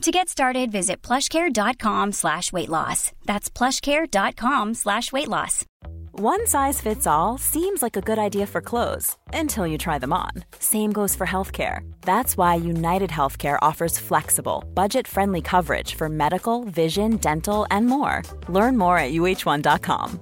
[0.00, 3.12] To get started, visit plushcare.com slash weight loss.
[3.26, 5.66] That's plushcare.com slash weight loss.
[6.12, 10.14] One size fits all seems like a good idea for clothes until you try them
[10.14, 10.30] on.
[10.58, 11.80] Same goes for healthcare.
[12.00, 18.22] That's why United Healthcare offers flexible, budget friendly coverage for medical, vision, dental, and more.
[18.48, 20.20] Learn more at uh1.com.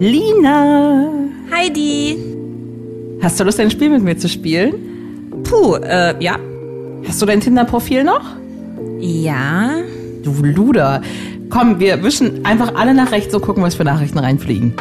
[0.00, 1.48] Lina!
[1.50, 2.16] Heidi!
[3.22, 4.95] Hast du Lust, ein Spiel mit mir zu spielen?
[5.44, 6.38] Puh, äh, ja.
[7.06, 8.22] Hast du dein Tinder-Profil noch?
[9.00, 9.76] Ja.
[10.22, 11.02] Du Luder.
[11.50, 14.74] Komm, wir wischen einfach alle nach rechts und gucken, was für Nachrichten reinfliegen.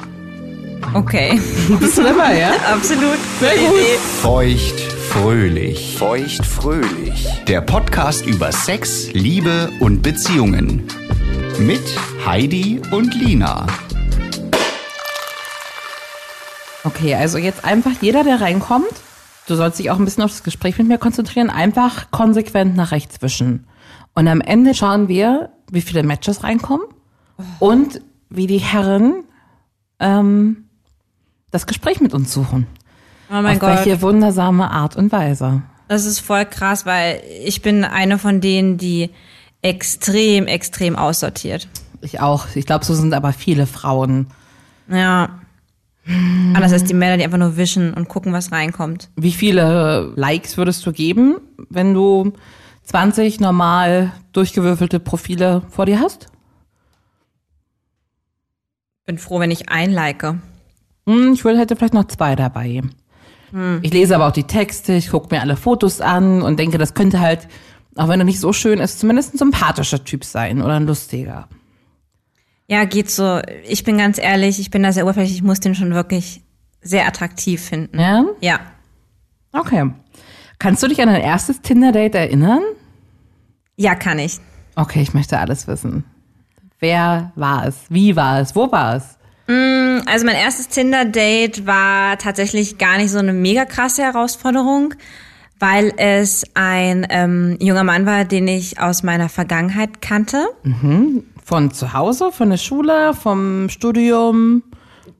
[0.93, 1.39] Okay.
[1.79, 2.51] Bist du dabei, ja?
[2.73, 3.17] Absolut.
[3.39, 3.99] Sehr gut.
[4.21, 5.95] Feucht fröhlich.
[5.97, 7.27] Feucht fröhlich.
[7.47, 10.87] Der Podcast über Sex, Liebe und Beziehungen.
[11.59, 11.83] Mit
[12.25, 13.65] Heidi und Lina.
[16.83, 18.91] Okay, also jetzt einfach jeder, der reinkommt,
[19.47, 22.91] du sollst dich auch ein bisschen auf das Gespräch mit mir konzentrieren, einfach konsequent nach
[22.91, 23.67] rechts wischen.
[24.13, 26.87] Und am Ende schauen wir, wie viele Matches reinkommen
[27.59, 29.23] und wie die Herren
[29.99, 30.65] ähm,
[31.51, 32.67] das Gespräch mit uns suchen.
[33.29, 33.69] Oh mein auf Gott.
[33.77, 35.63] welche wundersame Art und Weise.
[35.87, 39.09] Das ist voll krass, weil ich bin eine von denen, die
[39.61, 41.67] extrem, extrem aussortiert.
[42.01, 42.47] Ich auch.
[42.55, 44.27] Ich glaube, so sind aber viele Frauen.
[44.87, 45.29] Ja.
[46.07, 49.09] Anders als die Männer, die einfach nur wischen und gucken, was reinkommt.
[49.15, 51.37] Wie viele Likes würdest du geben,
[51.69, 52.33] wenn du
[52.83, 56.27] 20 normal durchgewürfelte Profile vor dir hast?
[59.05, 60.39] Bin froh, wenn ich einlike.
[61.07, 62.81] Hm, ich würde hätte vielleicht noch zwei dabei.
[63.83, 66.93] Ich lese aber auch die Texte, ich gucke mir alle Fotos an und denke, das
[66.93, 67.47] könnte halt,
[67.95, 71.47] auch wenn er nicht so schön ist, zumindest ein sympathischer Typ sein oder ein lustiger.
[72.67, 73.41] Ja, geht so.
[73.67, 76.41] Ich bin ganz ehrlich, ich bin da sehr oberflächlich, ich muss den schon wirklich
[76.81, 77.99] sehr attraktiv finden.
[77.99, 78.25] Ja?
[78.41, 78.59] Ja.
[79.51, 79.91] Okay.
[80.59, 82.61] Kannst du dich an dein erstes Tinder-Date erinnern?
[83.75, 84.39] Ja, kann ich.
[84.75, 86.05] Okay, ich möchte alles wissen.
[86.79, 87.75] Wer war es?
[87.89, 88.55] Wie war es?
[88.55, 89.17] Wo war es?
[90.07, 94.95] Also mein erstes Tinder-Date war tatsächlich gar nicht so eine mega krasse Herausforderung,
[95.59, 100.47] weil es ein ähm, junger Mann war, den ich aus meiner Vergangenheit kannte.
[101.45, 104.63] Von zu Hause, von der Schule, vom Studium?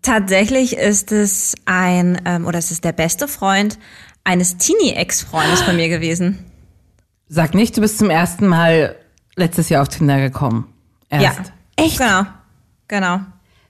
[0.01, 3.77] Tatsächlich ist es ein, ähm, oder es ist der beste Freund
[4.23, 6.43] eines Teenie-Ex-Freundes von mir gewesen.
[7.29, 8.95] Sag nicht, du bist zum ersten Mal
[9.35, 10.73] letztes Jahr auf Tinder gekommen.
[11.09, 11.25] Erst.
[11.25, 11.35] Ja.
[11.75, 11.99] Echt?
[11.99, 12.23] Genau.
[12.87, 13.19] Genau.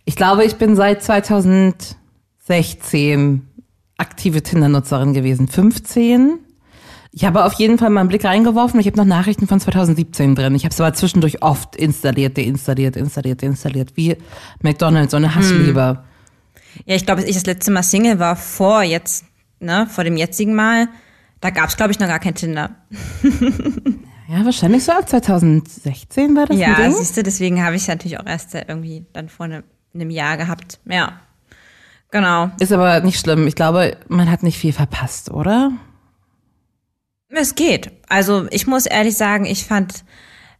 [0.06, 3.50] Ich glaube, ich bin seit 2016
[3.98, 5.50] aktive Tinder-Nutzerin gewesen.
[5.50, 6.40] 15.
[7.18, 8.78] Ich habe auf jeden Fall mal einen Blick reingeworfen.
[8.82, 10.54] Ich habe noch Nachrichten von 2017 drin.
[10.54, 13.96] Ich habe es aber zwischendurch oft installiert, deinstalliert, installiert, deinstalliert.
[13.96, 14.18] Wie
[14.62, 16.04] McDonald's, so eine Hassliebe.
[16.86, 19.24] Ja, ich glaube, als ich das letzte Mal Single war, vor jetzt,
[19.62, 20.90] ne, vor dem jetzigen Mal,
[21.40, 22.72] da gab es, glaube ich, noch gar kein Tinder.
[24.28, 28.20] Ja, wahrscheinlich so ab 2016 war das Ja, siehst du, deswegen habe ich es natürlich
[28.20, 30.80] auch erst irgendwie dann vor ne, einem Jahr gehabt.
[30.90, 31.20] Ja.
[32.10, 32.50] Genau.
[32.60, 33.46] Ist aber nicht schlimm.
[33.46, 35.74] Ich glaube, man hat nicht viel verpasst, oder?
[37.30, 37.92] Es geht.
[38.08, 40.04] Also ich muss ehrlich sagen, ich fand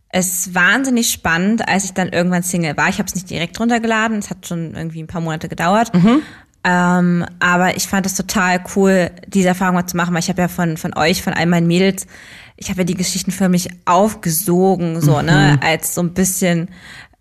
[0.10, 2.90] es wahnsinnig spannend, als ich dann irgendwann Single war.
[2.90, 5.92] Ich habe es nicht direkt runtergeladen, es hat schon irgendwie ein paar Monate gedauert.
[6.64, 10.42] Ähm, aber ich fand es total cool, diese Erfahrung mal zu machen, weil ich habe
[10.42, 12.08] ja von, von euch, von all meinen Mädels,
[12.58, 16.70] ich habe ja die Geschichten für mich aufgesogen, so, ne, als so ein bisschen,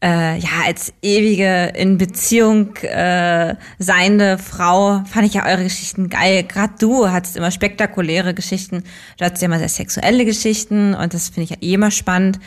[0.05, 6.43] äh, ja, als ewige in Beziehung äh, seiende Frau fand ich ja eure Geschichten geil.
[6.43, 8.85] Gerade du hattest immer spektakuläre Geschichten.
[9.17, 12.39] Du hattest ja immer sehr sexuelle Geschichten und das finde ich ja eh immer spannend.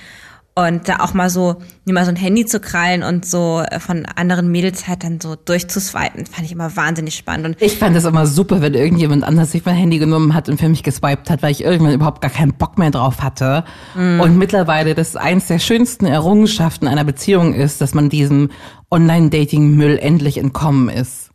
[0.57, 3.79] Und da auch mal so, mir mal so ein Handy zu krallen und so äh,
[3.79, 7.45] von anderen Mädels halt dann so durchzuswipen, fand ich immer wahnsinnig spannend.
[7.45, 10.59] Und Ich fand es immer super, wenn irgendjemand anders sich mein Handy genommen hat und
[10.59, 13.65] für mich geswiped hat, weil ich irgendwann überhaupt gar keinen Bock mehr drauf hatte.
[13.95, 18.49] Und mittlerweile das eins der schönsten Errungenschaften einer Beziehung ist, dass man diesem
[18.89, 21.29] Online-Dating-Müll endlich entkommen ist.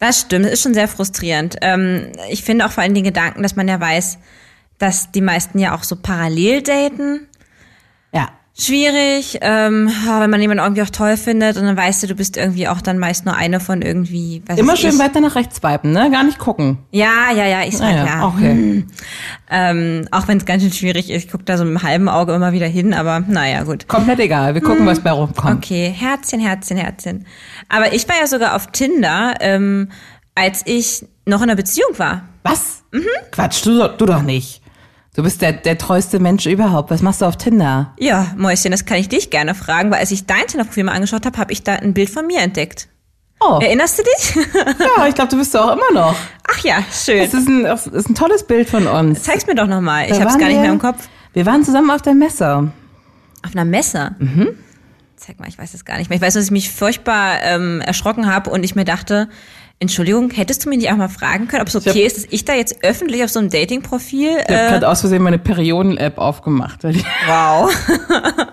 [0.00, 1.58] Das stimmt, das ist schon sehr frustrierend.
[1.62, 4.18] Ähm, ich finde auch vor allem den Gedanken, dass man ja weiß,
[4.78, 7.28] dass die meisten ja auch so parallel daten.
[8.56, 8.64] Ja.
[8.64, 12.36] Schwierig, ähm, wenn man jemanden irgendwie auch toll findet und dann weißt du, du bist
[12.36, 14.42] irgendwie auch dann meist nur eine von irgendwie.
[14.46, 14.98] Was Immer schön ich.
[14.98, 16.08] weiter nach rechts swipen, ne?
[16.10, 16.78] Gar nicht gucken.
[16.92, 18.26] Ja, ja, ja, ich sag Naja, ja.
[18.26, 18.84] okay.
[19.50, 22.08] Ähm, auch wenn es ganz schön schwierig ist, ich gucke da so mit einem halben
[22.08, 23.88] Auge immer wieder hin, aber naja, gut.
[23.88, 24.54] Komplett egal.
[24.54, 25.56] Wir gucken, was bei rumkommt.
[25.64, 27.26] Okay, Herzchen, Herzchen, Herzchen.
[27.68, 29.90] Aber ich war ja sogar auf Tinder, ähm,
[30.36, 32.28] als ich noch in einer Beziehung war.
[32.42, 32.84] Was?
[33.32, 34.60] Quatsch, du, du doch nicht.
[35.14, 36.90] Du bist der, der treueste Mensch überhaupt.
[36.90, 37.94] Was machst du auf Tinder?
[38.00, 41.24] Ja, Mäuschen, das kann ich dich gerne fragen, weil als ich dein Tinder-Profil mal angeschaut
[41.24, 42.88] habe, habe ich da ein Bild von mir entdeckt.
[43.38, 44.34] Oh, Erinnerst du dich?
[44.96, 46.16] ja, ich glaube, du bist du auch immer noch.
[46.48, 47.20] Ach ja, schön.
[47.20, 49.22] Es ist ein, es ist ein tolles Bild von uns.
[49.22, 50.06] Zeig's mir doch nochmal.
[50.06, 51.08] Ich hab's waren gar nicht mehr im Kopf.
[51.32, 52.72] Wir waren zusammen auf der Messe.
[53.44, 54.16] Auf einer Messe?
[54.18, 54.48] Mhm.
[55.16, 56.16] Zeig mal, ich weiß es gar nicht mehr.
[56.16, 59.28] Ich weiß, dass ich mich furchtbar ähm, erschrocken habe und ich mir dachte,
[59.80, 62.26] Entschuldigung, hättest du mich nicht auch mal fragen können, ob es okay hab- ist, dass
[62.30, 64.28] ich da jetzt öffentlich auf so einem Dating-Profil...
[64.30, 66.84] Ich habe Äh, gerade aus Versehen meine Perioden-App aufgemacht.
[66.84, 67.70] wow.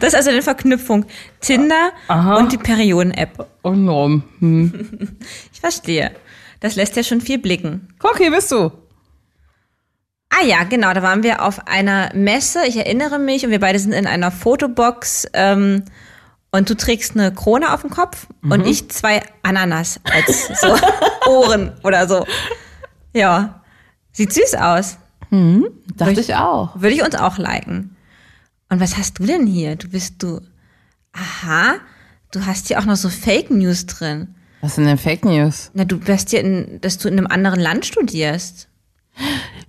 [0.00, 1.06] das ist also eine Verknüpfung.
[1.40, 1.92] Tinder
[2.38, 3.46] und die Perioden-App.
[3.62, 4.20] Oh no.
[4.40, 5.16] Hm.
[5.52, 6.10] Ich verstehe.
[6.60, 7.88] Das lässt ja schon viel blicken.
[7.98, 8.70] Guck, hier bist du.
[10.30, 13.78] Ah ja, genau, da waren wir auf einer Messe, ich erinnere mich, und wir beide
[13.78, 15.84] sind in einer Fotobox ähm,
[16.50, 20.76] und du trägst eine Krone auf dem Kopf und ich zwei Ananas als so
[21.30, 22.26] Ohren oder so.
[23.12, 23.62] Ja,
[24.12, 24.98] sieht süß aus.
[25.96, 26.80] Dachte ich auch.
[26.80, 27.96] Würde ich uns auch liken.
[28.70, 29.76] Und was hast du denn hier?
[29.76, 30.40] Du bist du.
[31.12, 31.76] Aha,
[32.32, 34.34] du hast hier auch noch so Fake News drin.
[34.60, 35.70] Was sind denn Fake News?
[35.74, 38.67] Na, du bist hier in, dass du in einem anderen Land studierst.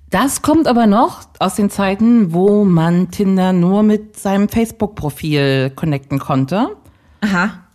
[0.10, 6.20] Das kommt aber noch aus den Zeiten, wo man Tinder nur mit seinem Facebook-Profil connecten
[6.20, 6.76] konnte.
[7.22, 7.66] Aha.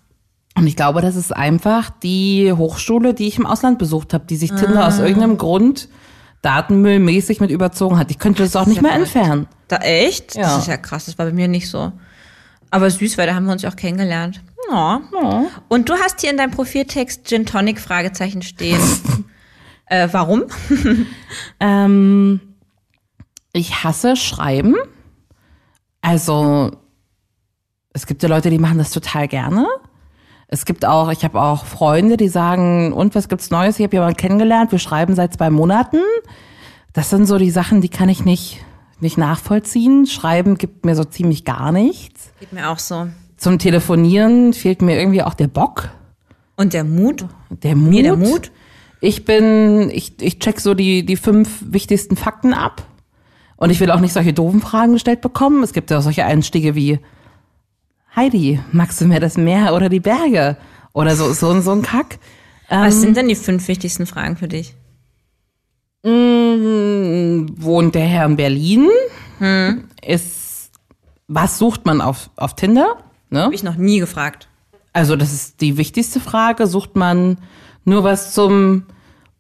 [0.57, 4.37] Und ich glaube, das ist einfach die Hochschule, die ich im Ausland besucht habe, die
[4.37, 5.89] sich Tinder aus irgendeinem Grund
[6.43, 8.11] datenmüllmäßig mit überzogen hat.
[8.11, 9.47] Ich könnte das auch nicht mehr entfernen.
[9.69, 10.35] Da echt?
[10.35, 10.43] Ja.
[10.43, 11.93] Das ist ja krass, das war bei mir nicht so.
[12.71, 14.43] Aber süß, weil da haben wir uns ja auch kennengelernt.
[14.71, 15.01] Ja.
[15.69, 18.81] Und du hast hier in deinem Profiltext Gin Tonic Fragezeichen stehen.
[19.87, 20.45] äh, warum?
[21.61, 22.41] Ähm,
[23.53, 24.75] ich hasse Schreiben.
[26.01, 26.71] Also,
[27.93, 29.67] es gibt ja Leute, die machen das total gerne.
[30.49, 33.79] Es gibt auch, ich habe auch Freunde, die sagen, und was gibt's Neues?
[33.79, 35.99] Ich habe jemanden kennengelernt, wir schreiben seit zwei Monaten.
[36.93, 38.59] Das sind so die Sachen, die kann ich nicht,
[39.01, 40.07] nicht nachvollziehen.
[40.07, 42.31] Schreiben gibt mir so ziemlich gar nichts.
[42.39, 43.09] Geht mir auch so.
[43.37, 45.89] Zum Telefonieren fehlt mir irgendwie auch der Bock,
[46.57, 47.27] Und der Mut?
[47.51, 47.91] der Mut.
[47.91, 48.53] Mir der Mut?
[49.05, 52.87] Ich bin, ich, ich check so die, die fünf wichtigsten Fakten ab.
[53.57, 55.63] Und ich will auch nicht solche doofen Fragen gestellt bekommen.
[55.63, 56.99] Es gibt ja auch solche Einstiege wie,
[58.17, 60.57] Heidi, magst du mehr das Meer oder die Berge?
[60.95, 62.19] Oder so, so, so ein Kack.
[62.71, 64.75] Was sind denn die fünf wichtigsten Fragen für dich?
[66.03, 68.89] Wohnt der Herr in Berlin?
[70.03, 70.71] Ist,
[71.29, 72.97] was sucht man auf, auf Tinder?
[73.29, 73.43] Ne?
[73.43, 74.49] Habe ich noch nie gefragt.
[74.95, 76.67] Also das ist die wichtigste Frage.
[76.67, 77.37] Sucht man
[77.85, 78.85] nur was zum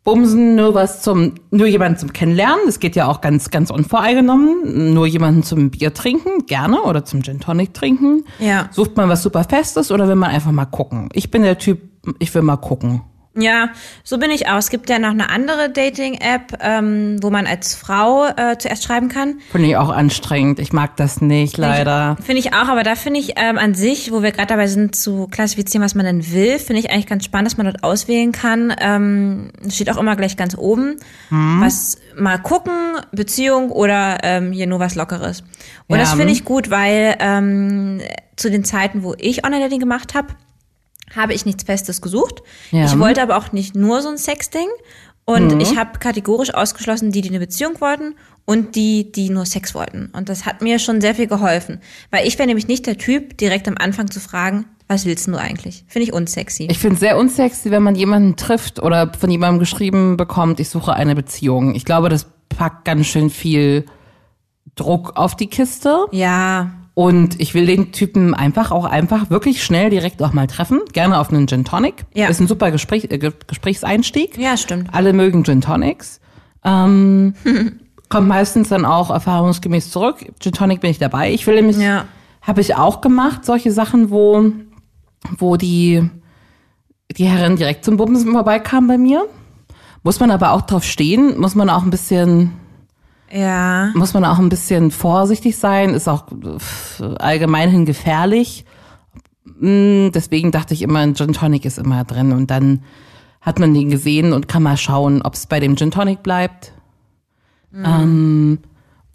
[0.04, 2.60] Bumsen, nur was zum, nur jemanden zum Kennenlernen?
[2.66, 4.92] Das geht ja auch ganz, ganz unvoreingenommen.
[4.92, 8.24] Nur jemanden zum Bier trinken, gerne, oder zum Gin Tonic trinken.
[8.38, 8.68] Ja.
[8.70, 11.08] Sucht man was super Festes oder will man einfach mal gucken?
[11.14, 11.80] Ich bin der Typ,
[12.18, 13.00] ich will mal gucken.
[13.36, 13.70] Ja,
[14.04, 14.58] so bin ich auch.
[14.58, 19.08] Es gibt ja noch eine andere Dating-App, ähm, wo man als Frau äh, zuerst schreiben
[19.08, 19.40] kann.
[19.50, 20.60] Finde ich auch anstrengend.
[20.60, 22.16] Ich mag das nicht, leider.
[22.22, 24.94] Finde ich auch, aber da finde ich ähm, an sich, wo wir gerade dabei sind
[24.94, 28.30] zu klassifizieren, was man denn will, finde ich eigentlich ganz spannend, dass man dort auswählen
[28.30, 28.72] kann.
[28.80, 30.96] Ähm, steht auch immer gleich ganz oben.
[31.30, 32.72] Was mal gucken,
[33.10, 35.40] Beziehung oder ähm, hier nur was Lockeres.
[35.88, 36.02] Und Ja.
[36.04, 38.00] das finde ich gut, weil ähm,
[38.36, 40.28] zu den Zeiten, wo ich Online-Dating gemacht habe,
[41.14, 42.42] habe ich nichts Festes gesucht.
[42.70, 42.86] Ja.
[42.86, 44.68] Ich wollte aber auch nicht nur so ein Sexding.
[45.26, 49.74] Und ich habe kategorisch ausgeschlossen, die, die eine Beziehung wollten und die, die nur Sex
[49.74, 50.10] wollten.
[50.12, 51.80] Und das hat mir schon sehr viel geholfen.
[52.10, 55.36] Weil ich wäre nämlich nicht der Typ, direkt am Anfang zu fragen, was willst du
[55.36, 55.84] eigentlich?
[55.88, 56.68] Finde ich unsexy.
[56.70, 60.68] Ich finde es sehr unsexy, wenn man jemanden trifft oder von jemandem geschrieben bekommt, ich
[60.68, 61.74] suche eine Beziehung.
[61.74, 63.86] Ich glaube, das packt ganz schön viel
[64.76, 66.04] Druck auf die Kiste.
[66.12, 70.80] ja, Und ich will den Typen einfach auch einfach wirklich schnell direkt auch mal treffen.
[70.92, 72.04] Gerne auf einen Gin Tonic.
[72.14, 72.28] Ja.
[72.28, 74.38] Ist ein super Gespräch, äh, Ge- Gesprächseinstieg.
[74.38, 74.88] ja, stimmt.
[74.94, 76.20] Alle mögen Gin Tonics.
[76.64, 77.34] Ähm,
[78.08, 80.24] kommt meistens dann auch erfahrungsgemäß zurück.
[80.38, 81.32] Gin Tonic bin ich dabei.
[81.32, 82.04] Ich will nämlich Ja.
[82.42, 84.52] Habe ich auch gemacht, solche Sachen, wo,
[85.38, 86.08] wo die,
[87.16, 89.26] die Herren direkt zum Bumsen vorbeikamen bei mir.
[90.04, 92.52] Muss man aber auch drauf stehen, muss man auch ein bisschen,
[93.34, 93.90] Ja.
[93.94, 96.26] muss man auch ein bisschen vorsichtig sein, ist auch
[97.18, 98.64] allgemeinhin gefährlich.
[99.58, 102.82] Mm, Deswegen dachte ich immer, ein Gin Tonic ist immer drin und dann
[103.40, 106.72] hat man den gesehen und kann mal schauen, ob es bei dem Gin Tonic bleibt.
[107.74, 108.60] Ähm,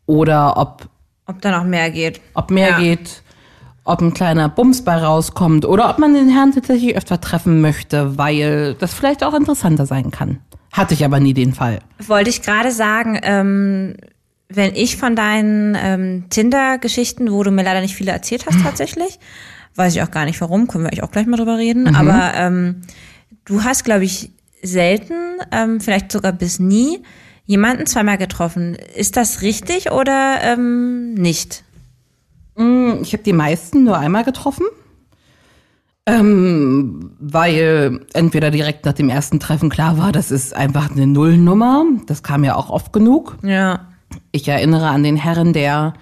[0.06, 0.90] oder ob,
[1.26, 2.20] Ob da noch mehr geht.
[2.34, 2.80] ob mehr Ja.
[2.80, 3.24] geht,
[3.86, 8.18] ob ein kleiner Bums bei rauskommt oder ob man den Herrn tatsächlich öfter treffen möchte,
[8.18, 10.40] weil das vielleicht auch interessanter sein kann.
[10.72, 11.80] Hatte ich aber nie den Fall.
[12.06, 13.96] Wollte ich gerade sagen, ähm,
[14.50, 19.20] wenn ich von deinen ähm, Tinder-Geschichten, wo du mir leider nicht viele erzählt hast tatsächlich,
[19.76, 22.34] weiß ich auch gar nicht warum, können wir eigentlich auch gleich mal drüber reden, aber
[22.36, 22.82] ähm,
[23.46, 25.14] du hast, glaube ich, selten,
[25.52, 27.02] ähm, vielleicht sogar bis nie,
[27.46, 28.76] jemanden zweimal getroffen.
[28.96, 31.64] Ist das richtig oder ähm, nicht?
[33.02, 34.66] Ich habe die meisten nur einmal getroffen.
[36.10, 41.86] Ähm, weil entweder direkt nach dem ersten Treffen klar war, das ist einfach eine Nullnummer.
[42.08, 43.38] Das kam ja auch oft genug.
[43.44, 43.82] Ja.
[44.32, 45.94] Ich erinnere an den Herren, der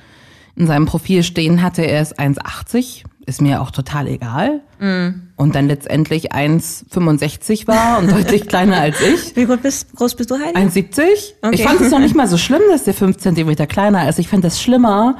[0.56, 3.04] in seinem Profil stehen hatte, er ist 1,80.
[3.26, 4.62] Ist mir auch total egal.
[5.36, 9.36] Und dann letztendlich 1,65 war und deutlich kleiner als ich.
[9.36, 10.58] Wie groß bist, groß bist du, Heidi?
[10.58, 11.02] 1,70?
[11.42, 11.56] Okay.
[11.56, 14.18] Ich fand es noch nicht mal so schlimm, dass der 5 Zentimeter kleiner ist.
[14.18, 15.18] Ich fand das schlimmer,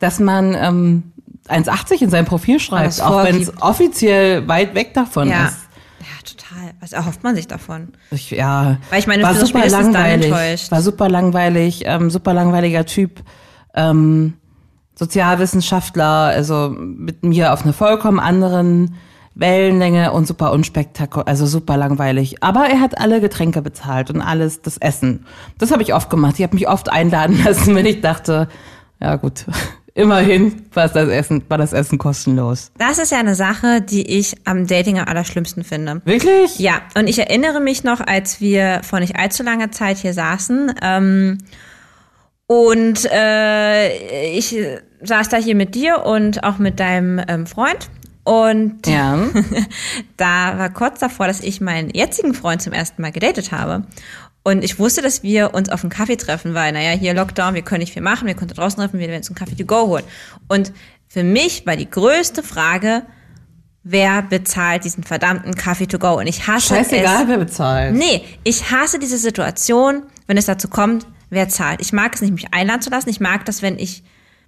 [0.00, 1.02] dass man ähm,
[1.50, 5.46] 1,80 in seinem Profil schreibt, auch wenn es offiziell weit weg davon ja.
[5.46, 5.58] ist.
[6.00, 6.74] Ja, total.
[6.80, 7.92] Was erhofft man sich davon?
[8.10, 10.70] Ich, ja, Weil ich meine, war super dann langweilig.
[10.70, 13.22] War super langweilig, ähm, super langweiliger Typ.
[13.74, 14.34] Ähm,
[14.98, 18.94] Sozialwissenschaftler, also mit mir auf einer vollkommen anderen
[19.34, 22.42] Wellenlänge und super unspektakulär, also super langweilig.
[22.42, 25.26] Aber er hat alle Getränke bezahlt und alles das Essen.
[25.58, 26.36] Das habe ich oft gemacht.
[26.38, 28.48] Ich habe mich oft einladen lassen, wenn ich dachte,
[28.98, 29.44] ja gut,
[29.96, 32.70] immerhin war das Essen, war das Essen kostenlos.
[32.78, 36.02] Das ist ja eine Sache, die ich am Dating am allerschlimmsten finde.
[36.04, 36.58] Wirklich?
[36.58, 40.74] Ja, und ich erinnere mich noch, als wir vor nicht allzu langer Zeit hier saßen
[40.82, 41.38] ähm,
[42.46, 44.56] und äh, ich
[45.02, 47.90] saß da hier mit dir und auch mit deinem ähm, Freund
[48.26, 49.18] und Ja.
[50.16, 53.84] da war kurz davor, dass ich meinen jetzigen Freund zum ersten Mal gedatet habe.
[54.46, 57.62] Und ich wusste, dass wir uns auf einen Kaffee treffen, weil, naja, hier Lockdown, wir
[57.62, 59.88] können nicht viel machen, wir können draußen treffen, wir werden uns einen Kaffee to go
[59.88, 60.04] holen.
[60.46, 60.72] Und
[61.08, 63.02] für mich war die größte Frage,
[63.82, 66.20] wer bezahlt diesen verdammten Kaffee to go?
[66.20, 67.28] Und ich hasse Scheißegal, es.
[67.28, 67.94] wer bezahlt.
[67.96, 71.80] Nee, ich hasse diese Situation, wenn es dazu kommt, wer zahlt.
[71.80, 73.08] Ich mag es nicht, mich einladen zu lassen.
[73.08, 74.04] Ich mag das, wenn ich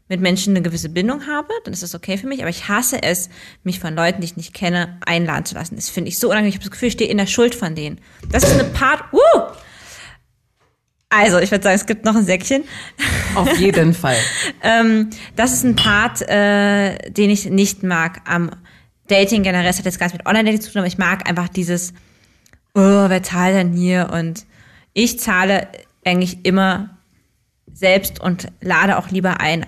[0.09, 2.41] mit Menschen eine gewisse Bindung habe, dann ist das okay für mich.
[2.41, 3.31] Aber ich hasse es,
[3.65, 5.75] mich von Leuten, die ich nicht kenne, einladen zu lassen.
[5.75, 6.51] Das finde ich so unangenehm.
[6.51, 8.01] Ich habe das Gefühl, ich stehe in der Schuld von denen.
[8.31, 9.03] Das ist eine Part.
[9.13, 9.19] Uh!
[11.11, 12.65] Also, ich würde sagen, es gibt noch ein Säckchen.
[13.35, 14.17] Auf jeden Fall.
[14.63, 18.51] Ähm, das ist ein Part, äh, den ich nicht mag am
[19.07, 19.67] Dating generell.
[19.67, 21.95] Das hat jetzt gar nichts mit Online-Dating zu tun, aber ich mag einfach dieses,
[22.75, 24.11] oh, wer zahlt denn hier?
[24.13, 24.45] Und
[24.93, 25.69] ich zahle
[26.05, 26.91] eigentlich immer
[27.73, 29.65] selbst und lade auch lieber ein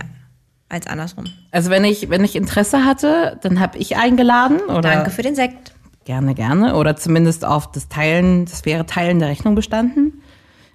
[0.69, 1.25] als andersrum.
[1.51, 5.35] Also wenn ich, wenn ich Interesse hatte, dann habe ich eingeladen oder Danke für den
[5.35, 5.73] Sekt.
[6.05, 6.77] gerne, gerne.
[6.77, 10.23] Oder zumindest auf das Teilen, das wäre Teilen der Rechnung bestanden.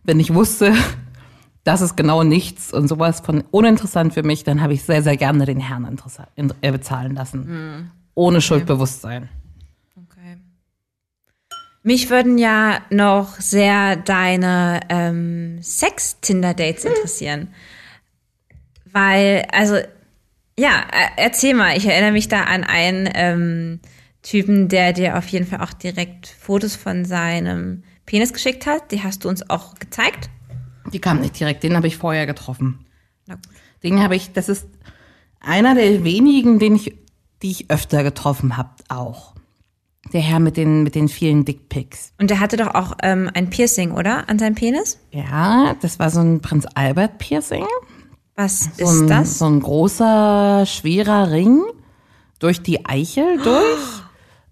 [0.05, 0.73] Wenn ich wusste,
[1.63, 5.17] das ist genau nichts und sowas von uninteressant für mich, dann habe ich sehr, sehr
[5.17, 5.97] gerne den Herrn
[6.61, 7.91] äh, bezahlen lassen.
[8.13, 9.29] Ohne Schuldbewusstsein.
[9.95, 10.37] Okay.
[11.81, 17.49] Mich würden ja noch sehr deine ähm, Sex-Tinder-Dates interessieren.
[18.91, 19.75] Weil, also,
[20.57, 21.75] ja, äh, erzähl mal.
[21.75, 23.79] Ich erinnere mich da an einen ähm,
[24.21, 28.91] Typen, der dir auf jeden Fall auch direkt Fotos von seinem Penis geschickt hat.
[28.91, 30.29] Die hast du uns auch gezeigt.
[30.93, 32.85] Die kam nicht direkt, den habe ich vorher getroffen.
[33.25, 33.43] Na gut.
[33.83, 34.67] Den habe ich, das ist
[35.39, 36.95] einer der wenigen, den ich,
[37.41, 39.33] die ich öfter getroffen habe, auch.
[40.13, 42.13] Der Herr mit den, mit den vielen Dickpics.
[42.19, 44.29] Und der hatte doch auch ähm, ein Piercing, oder?
[44.29, 44.99] An seinem Penis?
[45.11, 47.65] Ja, das war so ein Prinz Albert Piercing.
[48.35, 49.39] Was So ist ein, das?
[49.39, 51.63] So ein großer, schwerer Ring
[52.39, 54.03] durch die Eichel durch.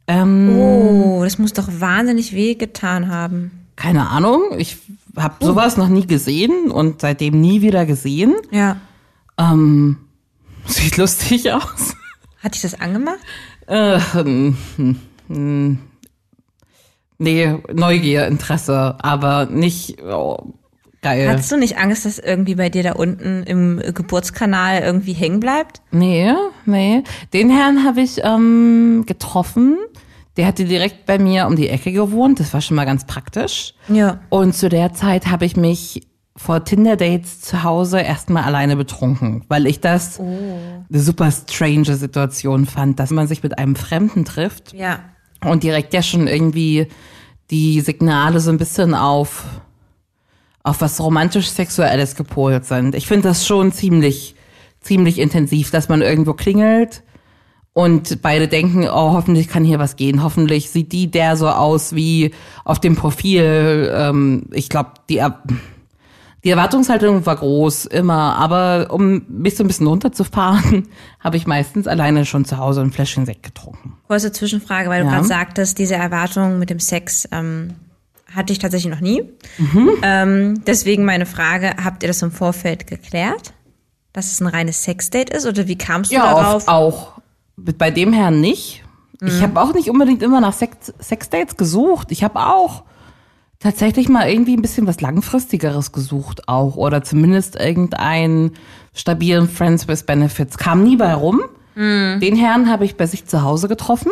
[0.07, 3.51] Ähm, Oh, das muss doch wahnsinnig weh getan haben.
[3.75, 4.77] keine Ahnung, ich
[5.15, 8.35] habe sowas noch nie gesehen und seitdem nie wieder gesehen.
[8.51, 8.77] Ja.
[9.37, 9.97] Ähm,
[10.65, 11.95] sieht lustig aus.
[12.41, 13.19] Hat dich das angemacht?
[13.67, 13.99] Äh,
[17.17, 20.53] nee, Neugier, Interesse, aber nicht oh,
[21.03, 21.29] geil.
[21.29, 25.81] Hattest du nicht Angst, dass irgendwie bei dir da unten im Geburtskanal irgendwie hängen bleibt?
[25.91, 26.33] Nee,
[26.65, 27.03] nee.
[27.33, 29.77] Den Herrn habe ich ähm, getroffen.
[30.37, 32.39] Der hatte direkt bei mir um die Ecke gewohnt.
[32.39, 33.75] Das war schon mal ganz praktisch.
[33.87, 34.19] Ja.
[34.29, 39.67] Und zu der Zeit habe ich mich vor Tinder-Dates zu Hause erstmal alleine betrunken, weil
[39.67, 44.97] ich das eine super strange Situation fand, dass man sich mit einem Fremden trifft Ja.
[45.45, 46.87] und direkt ja schon irgendwie
[47.51, 49.43] die Signale so ein bisschen auf,
[50.63, 52.95] auf was romantisch-sexuelles gepolt sind.
[52.95, 54.35] Ich finde das schon ziemlich,
[54.81, 57.03] ziemlich intensiv, dass man irgendwo klingelt
[57.73, 60.23] und beide denken, oh, hoffentlich kann hier was gehen.
[60.23, 62.31] Hoffentlich sieht die der so aus wie
[62.63, 63.91] auf dem Profil.
[63.93, 65.41] Ähm, ich glaube, die, Er-
[66.45, 68.35] die Erwartungshaltung war groß, immer.
[68.37, 70.87] Aber um mich so ein bisschen runterzufahren,
[71.19, 73.97] habe ich meistens alleine schon zu Hause ein Fläschchen Sekt getrunken.
[74.07, 75.15] Kurze Zwischenfrage, weil du Ja.
[75.15, 77.73] gerade sagtest, diese Erwartung mit dem Sex ähm,
[78.35, 79.23] hatte ich tatsächlich noch nie.
[79.57, 79.89] Mhm.
[80.01, 83.53] Ähm, deswegen meine Frage, habt ihr das im Vorfeld geklärt?
[84.11, 85.45] Dass es ein reines Sexdate ist?
[85.45, 86.55] Oder wie kamst du Ja, darauf?
[86.55, 87.13] oft auch.
[87.55, 88.83] Bei dem Herrn nicht.
[89.21, 92.11] Ich habe auch nicht unbedingt immer nach Sex Sexdates gesucht.
[92.11, 92.83] Ich habe auch
[93.59, 98.51] tatsächlich mal irgendwie ein bisschen was langfristigeres gesucht auch oder zumindest irgendeinen
[98.93, 100.57] stabilen Friends with Benefits.
[100.57, 101.41] Kam nie bei rum.
[101.75, 104.11] Den Herrn habe ich bei sich zu Hause getroffen,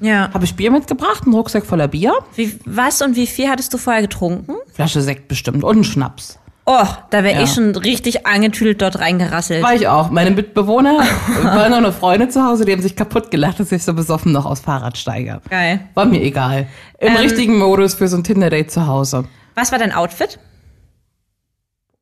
[0.00, 0.30] Ja.
[0.34, 3.78] habe ich Bier mitgebracht, einen Rucksack voller Bier, Wie, was und wie viel hattest du
[3.78, 4.54] vorher getrunken?
[4.72, 6.38] Flasche Sekt bestimmt und einen Schnaps.
[6.66, 7.42] Oh, da wäre Ja.
[7.42, 9.62] ich schon richtig angetüdelt dort reingerasselt.
[9.62, 10.10] War ich auch.
[10.10, 10.98] Meine Mitbewohner
[11.42, 14.32] waren noch eine Freunde zu Hause, die haben sich kaputt gelacht, dass ich so besoffen
[14.32, 15.42] noch aus Fahrrad steige.
[15.50, 15.80] Geil.
[15.92, 16.66] War mir egal.
[16.98, 19.26] Im Ähm, richtigen Modus für so ein Tinder-Date zu Hause.
[19.54, 20.38] Was war dein Outfit?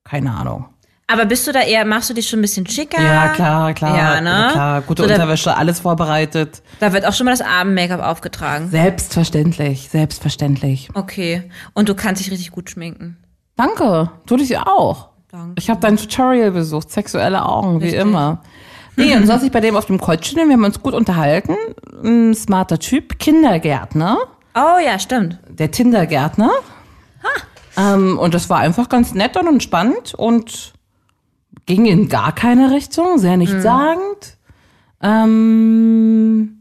[0.05, 0.67] Keine Ahnung.
[1.13, 3.03] Aber bist du da eher, machst du dich schon ein bisschen schicker?
[3.03, 3.97] Ja, klar, klar.
[3.97, 4.31] Ja, ne?
[4.31, 4.81] Ja, klar.
[4.83, 6.63] Gute So, da- Unterwäsche, alles vorbereitet.
[6.81, 8.71] Da wird auch schon mal das Abend-Make-up aufgetragen.
[8.71, 10.89] Selbstverständlich, selbstverständlich.
[10.95, 11.51] Okay.
[11.75, 13.19] Und du kannst dich richtig gut schminken.
[13.57, 14.11] Danke.
[14.27, 15.09] Tu dich auch.
[15.31, 15.55] Danke.
[15.59, 18.01] Ich habe dein Tutorial besucht, sexuelle Augen, wie Richtig.
[18.01, 18.43] immer.
[18.95, 21.57] Nee, und saß ich bei dem auf dem Kreuzchen, wir haben uns gut unterhalten.
[22.05, 24.19] Ein smarter Typ, Kindergärtner.
[24.55, 25.39] Oh ja, stimmt.
[25.49, 26.51] der Tindergärtner.
[27.79, 30.75] Ähm, und das war einfach ganz nett und entspannt und
[31.67, 34.37] ging in gar keine Richtung, sehr nichtssagend.
[35.01, 36.59] Ähm,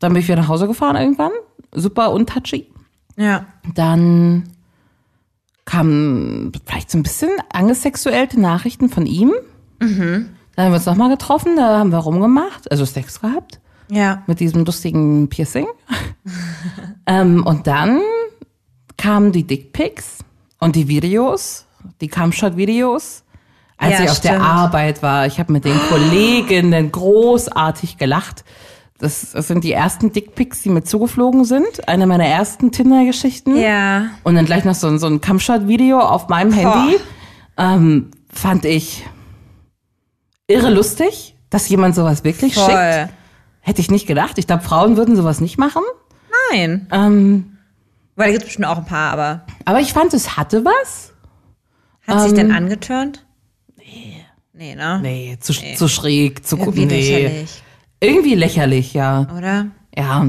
[0.00, 1.32] dann bin ich wieder nach Hause gefahren irgendwann.
[1.72, 2.70] Super untouchy.
[3.16, 3.46] Ja.
[3.74, 4.44] Dann
[5.64, 9.32] kamen vielleicht so ein bisschen angesexuellte Nachrichten von ihm.
[9.78, 14.22] Dann haben wir uns nochmal getroffen, da haben wir rumgemacht, also Sex gehabt Ja.
[14.26, 15.66] mit diesem lustigen Piercing.
[17.06, 18.00] ähm, und dann
[18.96, 20.18] kamen die Dickpics
[20.60, 21.66] und die Videos,
[22.00, 23.23] die Camshot-Videos.
[23.84, 24.44] Als Ja, ich auf der stimmt.
[24.44, 28.44] Arbeit war, ich habe mit den Kolleginnen großartig gelacht.
[28.98, 31.88] Das, das sind die ersten Dickpics, die mir zugeflogen sind.
[31.88, 33.56] Eine meiner ersten Tinder-Geschichten.
[33.56, 34.06] Ja.
[34.22, 36.96] Und dann gleich noch so, ein- so ein Camshot-Video auf meinem Handy.
[37.58, 39.04] Ähm, fand ich
[40.46, 42.66] irre lustig, dass jemand sowas wirklich schickt.
[42.70, 43.08] Voll.
[43.60, 44.38] Hätte ich nicht gedacht.
[44.38, 45.82] Ich glaube, Frauen würden sowas nicht machen.
[46.52, 46.86] Nein.
[46.92, 47.58] Ähm,
[48.16, 51.12] Weil da gibt es bestimmt auch ein paar, aber aber ich fand, es hatte was.
[52.06, 53.24] hat sich Ähm, denn angeturnt?
[53.84, 54.24] Nee.
[54.52, 55.00] Nee, ne?
[55.02, 57.00] Nee, zu, zu schräg, zu Irgendwie nee.
[57.00, 57.62] lächerlich,
[58.00, 59.26] Irgendwie lächerlich, ja.
[59.36, 59.66] oder?
[59.96, 60.28] Ja.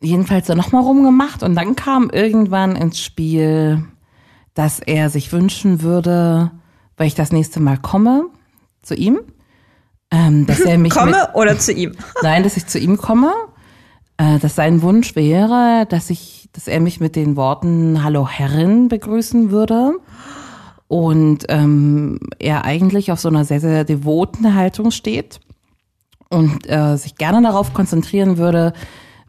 [0.00, 3.84] Jedenfalls dann nochmal rumgemacht und dann kam irgendwann ins Spiel,
[4.54, 6.52] dass er sich wünschen würde,
[6.96, 8.26] weil ich das nächste Mal komme
[8.82, 9.20] zu ihm,
[10.10, 11.92] ähm, dass er mich mit, Komme oder zu ihm?
[12.22, 13.32] Nein, dass ich zu ihm komme.
[14.16, 18.88] Äh, dass sein Wunsch wäre, dass ich, dass er mich mit den Worten Hallo Herrin
[18.88, 19.94] begrüßen würde.
[20.90, 25.38] Und ähm, er eigentlich auf so einer sehr, sehr devoten Haltung steht
[26.30, 28.72] und äh, sich gerne darauf konzentrieren würde,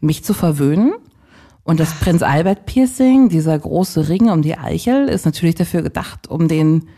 [0.00, 0.92] mich zu verwöhnen.
[1.62, 6.28] Und das Prinz Albert Piercing, dieser große Ring um die Eichel, ist natürlich dafür gedacht,
[6.28, 6.88] um den,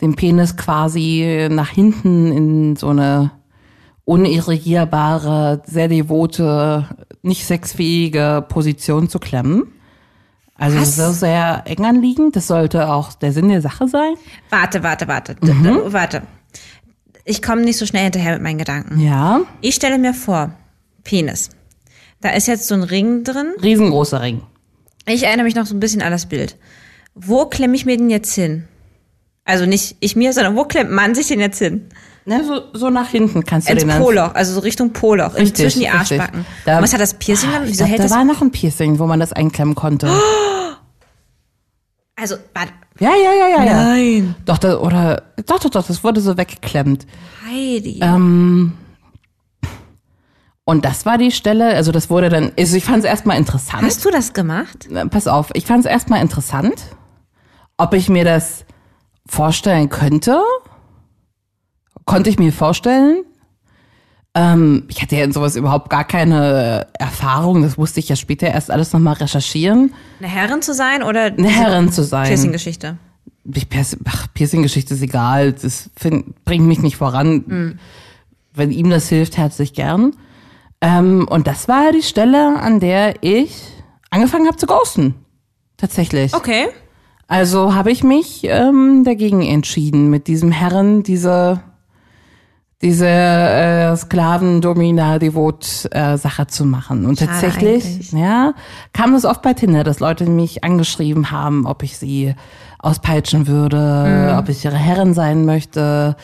[0.00, 3.32] den Penis quasi nach hinten in so eine
[4.04, 6.86] unirrigierbare, sehr devote,
[7.22, 9.72] nicht sexfähige Position zu klemmen.
[10.56, 10.96] Also Was?
[10.96, 12.36] so sehr eng anliegend.
[12.36, 14.14] Das sollte auch der Sinn der Sache sein.
[14.50, 15.36] Warte, warte, warte.
[15.42, 15.80] Mhm.
[15.86, 16.22] Warte.
[17.24, 19.00] Ich komme nicht so schnell hinterher mit meinen Gedanken.
[19.00, 20.52] Ja, Ich stelle mir vor,
[21.02, 21.50] Penis.
[22.20, 23.48] Da ist jetzt so ein Ring drin.
[23.62, 24.42] riesengroßer Ring.
[25.06, 26.56] Ich erinnere mich noch so ein bisschen an das Bild.
[27.14, 28.64] Wo klemme ich mir den jetzt hin?
[29.44, 31.88] Also nicht ich mir, sondern wo klemmt man sich den jetzt hin?
[32.26, 35.34] Ne, so, so nach hinten kannst du Ins den dann- Poloch, also so Richtung Poloch,
[35.34, 36.20] Richtig, zwischen die richtig.
[36.20, 36.46] Arschbacken.
[36.64, 37.64] Da- Und was hat das Piercing dann?
[37.64, 38.12] Ich Wieso glaub, hält da das?
[38.12, 40.08] war noch ein Piercing, wo man das einklemmen konnte.
[42.16, 42.72] Also, warte.
[43.00, 43.84] Ja, ja, ja, ja, ja.
[43.86, 44.36] Nein.
[44.44, 47.06] Doch, da, oder, doch, doch, doch, das wurde so weggeklemmt.
[47.44, 47.98] Heidi.
[48.00, 48.72] Ähm,
[50.64, 53.82] und das war die Stelle, also das wurde dann, also ich fand es erstmal interessant.
[53.82, 54.86] Hast du das gemacht?
[54.90, 56.74] Na, Pass auf, ich fand es erstmal interessant,
[57.78, 58.64] ob ich mir das
[59.26, 60.40] vorstellen könnte.
[62.04, 63.24] Konnte ich mir vorstellen.
[64.34, 67.62] Ähm, ich hatte ja in sowas überhaupt gar keine Erfahrung.
[67.62, 69.92] Das musste ich ja später erst alles nochmal recherchieren.
[70.18, 72.26] Eine Herrin zu sein oder Eine Herrin zu sein.
[72.26, 72.98] Piercing-Geschichte?
[74.34, 77.78] Piercing-Geschichte ist egal, das find, bringt mich nicht voran.
[78.54, 80.16] Wenn ihm das hilft, herzlich gern.
[80.80, 83.62] Ähm, und das war die Stelle, an der ich
[84.10, 85.14] angefangen habe zu ghosten.
[85.76, 86.34] Tatsächlich.
[86.34, 86.68] Okay.
[87.26, 91.62] Also habe ich mich ähm, dagegen entschieden, mit diesem Herren diese
[92.82, 93.96] diese äh,
[95.14, 97.06] Sklaven-Domina-Devot-Sache zu machen.
[97.06, 98.12] Und Schade tatsächlich, eigentlich.
[98.12, 98.54] ja,
[98.92, 102.34] kam es oft bei Tinder, dass Leute mich angeschrieben haben, ob ich sie
[102.78, 104.38] auspeitschen würde, Mhm.
[104.38, 106.16] ob ich ihre Herrin sein möchte,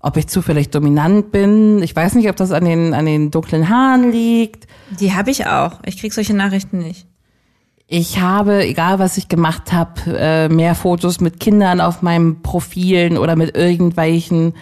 [0.00, 1.82] ob ich zufällig dominant bin.
[1.82, 4.66] Ich weiß nicht, ob das an den, an den dunklen Haaren liegt.
[5.00, 5.80] Die habe ich auch.
[5.84, 7.06] Ich krieg solche Nachrichten nicht.
[7.88, 13.16] Ich habe, egal was ich gemacht habe, äh, mehr Fotos mit Kindern auf meinen Profilen
[13.18, 14.54] oder mit irgendwelchen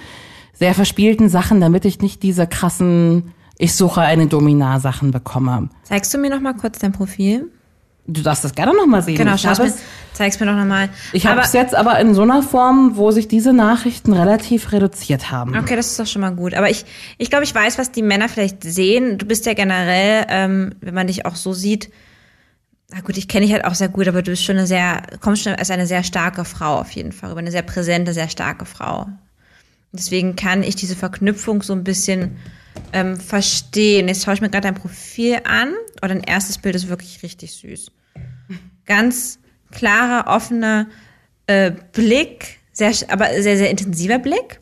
[0.55, 5.69] sehr verspielten Sachen, damit ich nicht diese krassen, ich suche eine Dominar-Sachen bekomme.
[5.85, 7.51] Zeigst du mir noch mal kurz dein Profil?
[8.07, 9.17] Du darfst das gerne nochmal sehen.
[9.17, 9.79] Genau, habe mir, es,
[10.13, 10.91] zeig's mir doch noch mal.
[11.15, 15.31] ich habe es jetzt aber in so einer Form, wo sich diese Nachrichten relativ reduziert
[15.31, 15.57] haben.
[15.57, 16.53] Okay, das ist doch schon mal gut.
[16.53, 16.85] Aber ich,
[17.17, 19.17] ich glaube, ich weiß, was die Männer vielleicht sehen.
[19.17, 21.91] Du bist ja generell, ähm, wenn man dich auch so sieht,
[22.91, 25.03] na gut, ich kenne dich halt auch sehr gut, aber du bist schon eine sehr,
[25.21, 28.29] kommst schon als eine sehr starke Frau auf jeden Fall, über eine sehr präsente, sehr
[28.29, 29.09] starke Frau.
[29.95, 32.37] Deswegen kann ich diese Verknüpfung so ein bisschen
[32.93, 34.09] ähm, verstehen.
[34.09, 35.73] Jetzt schaue ich mir gerade dein Profil an.
[36.03, 37.93] Oh, dein erstes Bild ist wirklich richtig süß.
[38.87, 39.39] Ganz
[39.71, 40.89] klarer, offener
[41.47, 44.61] äh, Blick, sehr, aber sehr, sehr intensiver Blick.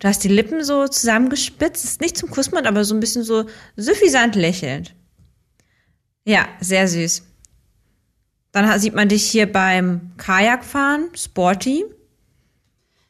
[0.00, 3.46] Du hast die Lippen so zusammengespitzt, ist nicht zum Kussmund, aber so ein bisschen so
[3.76, 4.92] suffisant lächelnd.
[6.24, 7.22] Ja, sehr süß.
[8.50, 11.84] Dann sieht man dich hier beim Kajakfahren, sporty.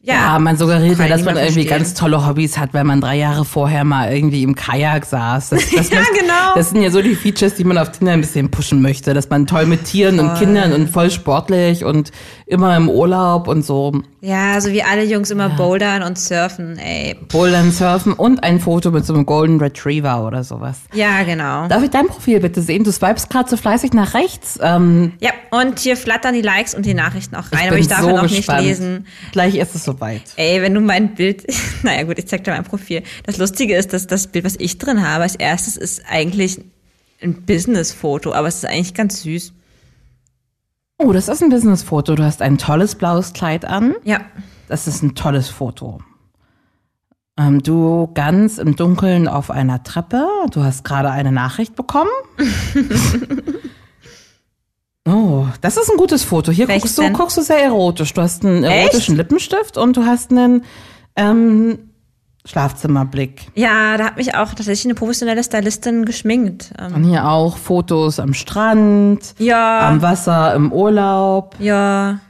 [0.07, 1.79] Ja, man suggeriert ja, dass man irgendwie verstehen.
[1.79, 5.51] ganz tolle Hobbys hat, wenn man drei Jahre vorher mal irgendwie im Kajak saß.
[5.51, 6.55] Das, das Ja, genau.
[6.55, 9.31] Das sind ja so die Features, die man auf Tinder ein bisschen pushen möchte, dass
[9.31, 12.11] man toll mit Tieren und Kindern und voll sportlich und
[12.47, 17.17] immer im Urlaub und so Ja, so wie alle Jungs immer bouldern und surfen, ey.
[17.29, 20.81] Bouldern, Surfen und ein Foto mit so einem Golden Retriever oder sowas.
[20.93, 21.69] Ja, genau.
[21.69, 22.85] Darf ich dein Profil bitte sehen?
[22.85, 24.59] Du swipest gerade so fleißig nach rechts.
[24.63, 27.89] Ähm, Ja, und hier flattern die Likes und die Nachrichten auch rein, ich aber ich
[27.89, 28.59] darf so ja noch gespannt.
[28.61, 29.07] nicht lesen.
[29.33, 30.23] Gleich ist es soweit.
[30.37, 31.47] Ey, wenn du mein Bild,
[31.83, 33.03] naja gut, ich zeig dir mein Profil.
[33.25, 36.61] Das Lustige ist, dass das Bild, was ich drin habe, als erstes ist eigentlich
[37.23, 39.53] ein Business-Foto, aber es ist eigentlich ganz süß.
[40.99, 42.15] Oh, das ist ein Businessfoto.
[42.15, 43.95] Du hast ein tolles blaues Kleid an.
[44.05, 44.21] Ja,
[44.69, 46.01] Das ist ein tolles Foto.
[47.37, 50.25] Ähm, du ganz im Dunkeln auf einer Treppe.
[50.53, 52.11] Du hast gerade eine Nachricht bekommen.
[55.07, 56.51] oh, das ist ein gutes Foto.
[56.53, 57.13] Hier Welches guckst du, denn?
[57.13, 58.13] guckst du sehr erotisch.
[58.15, 58.89] Du hast einen Echt?
[58.93, 60.65] erotischen Lippenstift und du hast einen
[61.17, 61.79] ähm,
[62.47, 63.49] Schlafzimmerblick.
[63.55, 66.73] ja, da hat mich auch tatsächlich eine professionelle Stylistin geschminkt.
[66.79, 71.57] Ähm, Und hier auch Fotos am Strand, ja, am Wasser, im Urlaub.
[71.59, 72.21] ja,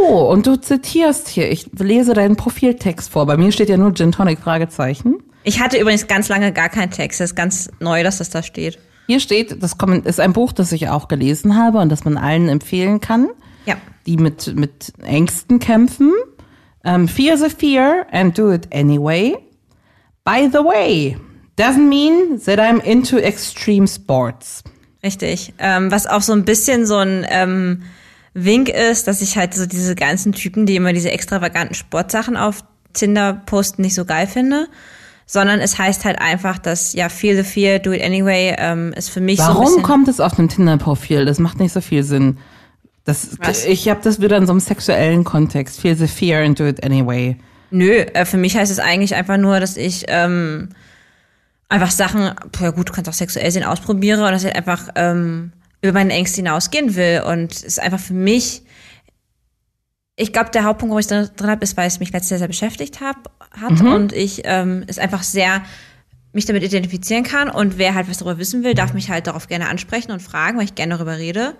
[0.00, 1.50] Oh, und du zitierst hier.
[1.50, 3.26] Ich lese deinen Profiltext vor.
[3.26, 5.16] Bei mir steht ja nur Gin Tonic Fragezeichen.
[5.42, 7.18] Ich hatte übrigens ganz lange gar keinen Text.
[7.18, 8.78] Das ist ganz neu, dass das da steht.
[9.08, 12.48] Hier steht, das ist ein Buch, das ich auch gelesen habe und das man allen
[12.50, 13.28] empfehlen kann,
[13.64, 13.76] Ja.
[14.06, 16.12] die mit, mit Ängsten kämpfen.
[16.84, 19.34] Um, fear the fear and do it anyway.
[20.24, 21.16] By the way,
[21.58, 24.62] doesn't mean that I'm into extreme sports.
[25.02, 25.54] Richtig.
[25.58, 27.82] Ähm, was auch so ein bisschen so ein ähm,
[28.34, 32.62] Wink ist, dass ich halt so diese ganzen Typen, die immer diese extravaganten Sportsachen auf
[32.92, 34.68] Tinder posten, nicht so geil finde.
[35.30, 39.10] Sondern es heißt halt einfach, dass ja, feel the fear, do it anyway, ähm, ist
[39.10, 41.26] für mich so ein Warum kommt es auf einem Tinder-Profil?
[41.26, 42.38] Das macht nicht so viel Sinn.
[43.04, 43.66] Das, Was?
[43.66, 45.80] ich habe das wieder in so einem sexuellen Kontext.
[45.80, 47.36] Feel the fear and do it anyway.
[47.70, 50.70] Nö, äh, für mich heißt es eigentlich einfach nur, dass ich ähm,
[51.68, 55.52] einfach Sachen, ja gut, du kannst auch sexuell sehen, ausprobiere und dass ich einfach ähm,
[55.82, 57.22] über meine Ängste hinausgehen will.
[57.26, 58.62] Und es ist einfach für mich,
[60.16, 62.38] ich glaube, der Hauptpunkt, warum ich da drin habe, ist, weil es mich ganz sehr,
[62.38, 63.30] sehr beschäftigt hab,
[63.60, 65.62] hat und ich ähm, es einfach sehr
[66.32, 69.48] mich damit identifizieren kann und wer halt was darüber wissen will, darf mich halt darauf
[69.48, 71.54] gerne ansprechen und fragen, weil ich gerne darüber rede.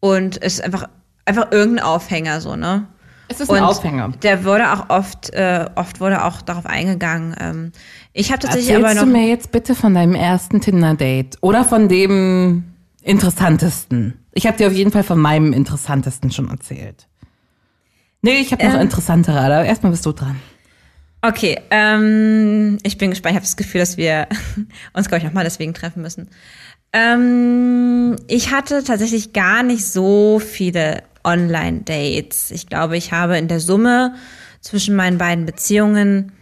[0.00, 0.88] Und es ist einfach,
[1.24, 2.86] einfach irgendein Aufhänger so, ne?
[3.30, 4.12] Es ist Und ein Aufhänger.
[4.22, 7.34] Der wurde auch oft, äh, oft wurde auch darauf eingegangen.
[7.38, 7.72] Ähm,
[8.14, 9.18] ich habe tatsächlich Erzählst aber du noch.
[9.20, 12.64] mir jetzt bitte von deinem ersten Tinder-Date oder von dem
[13.02, 14.14] interessantesten?
[14.32, 17.08] Ich habe dir auf jeden Fall von meinem interessantesten schon erzählt.
[18.22, 18.80] Nee, ich habe noch Ähm.
[18.80, 20.36] interessantere, aber erstmal bist du dran.
[21.20, 23.32] Okay, ähm, ich bin gespannt.
[23.32, 24.28] Ich habe das Gefühl, dass wir
[24.92, 26.28] uns, glaube ich, nochmal deswegen treffen müssen.
[26.92, 32.50] Ähm, ich hatte tatsächlich gar nicht so viele Online-Dates.
[32.52, 34.14] Ich glaube, ich habe in der Summe
[34.60, 36.32] zwischen meinen beiden Beziehungen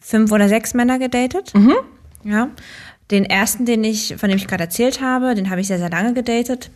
[0.00, 1.52] fünf oder sechs Männer gedatet.
[2.24, 2.50] Ja.
[3.10, 5.90] Den ersten, den ich, von dem ich gerade erzählt habe, den habe ich sehr, sehr
[5.90, 6.70] lange gedatet.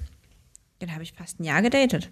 [0.80, 2.10] Den habe ich fast ein Jahr gedatet.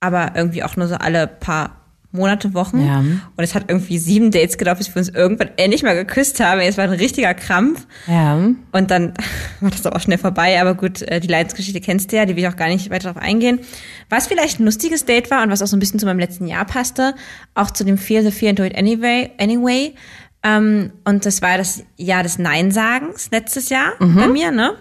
[0.00, 1.83] aber irgendwie auch nur so alle paar
[2.14, 2.86] Monate, Wochen.
[2.86, 2.98] Ja.
[3.00, 6.60] Und es hat irgendwie sieben Dates gedauert, bis wir uns irgendwann endlich mal geküsst haben.
[6.60, 7.86] Es war ein richtiger Krampf.
[8.06, 8.34] Ja.
[8.34, 9.12] Und dann
[9.60, 10.60] war das auch schnell vorbei.
[10.60, 13.12] Aber gut, äh, die Leidensgeschichte kennst du ja, die will ich auch gar nicht weiter
[13.12, 13.60] darauf eingehen.
[14.08, 16.46] Was vielleicht ein lustiges Date war und was auch so ein bisschen zu meinem letzten
[16.46, 17.14] Jahr passte,
[17.54, 19.94] auch zu dem Feel the Fear and Do It Anyway, anyway
[20.44, 24.76] ähm, und das war das Jahr des Nein-Sagens letztes Jahr bei mir, ne?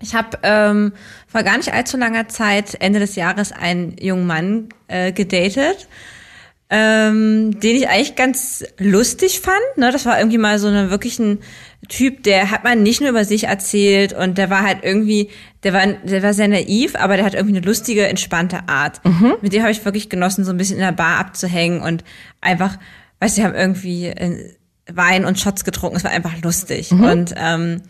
[0.00, 0.92] Ich habe ähm,
[1.26, 5.88] vor gar nicht allzu langer Zeit, Ende des Jahres, einen jungen Mann äh, gedatet,
[6.76, 9.56] ähm, den ich eigentlich ganz lustig fand.
[9.76, 9.92] Ne?
[9.92, 11.38] Das war irgendwie mal so eine wirklich ein
[11.88, 15.30] Typ, der hat man nicht nur über sich erzählt und der war halt irgendwie,
[15.62, 19.00] der war, der war sehr naiv, aber der hat irgendwie eine lustige, entspannte Art.
[19.40, 22.02] Mit dem habe ich wirklich genossen, so ein bisschen in der Bar abzuhängen und
[22.40, 22.76] einfach,
[23.20, 24.54] weißt du, haben irgendwie äh,
[24.92, 25.96] Wein und Shots getrunken.
[25.96, 27.82] Es war einfach lustig und ähm,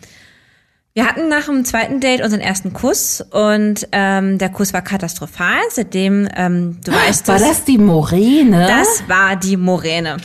[0.95, 5.59] wir hatten nach dem zweiten Date unseren ersten Kuss und ähm, der Kuss war katastrophal.
[5.69, 8.65] Seitdem, ähm, du weißt War es, das die Moräne?
[8.65, 10.15] das war die Moräne.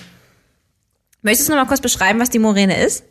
[1.23, 3.03] Möchtest du noch mal kurz beschreiben, was die Moräne ist?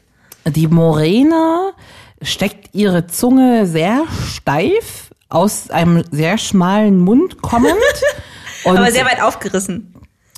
[0.47, 1.73] Die Moräne
[2.21, 7.75] steckt ihre Zunge sehr steif aus einem sehr schmalen Mund kommend
[8.65, 9.93] Aber sehr weit aufgerissen.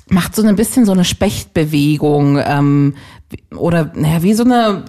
[0.08, 2.96] macht so ein bisschen so eine Spechtbewegung ähm,
[3.56, 4.84] oder naja, wie so eine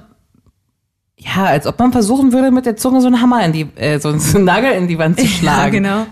[1.23, 3.99] ja, als ob man versuchen würde, mit der Zunge so einen Hammer in die, äh,
[3.99, 5.85] so einen Nagel in die Wand zu schlagen.
[5.85, 6.05] Ja,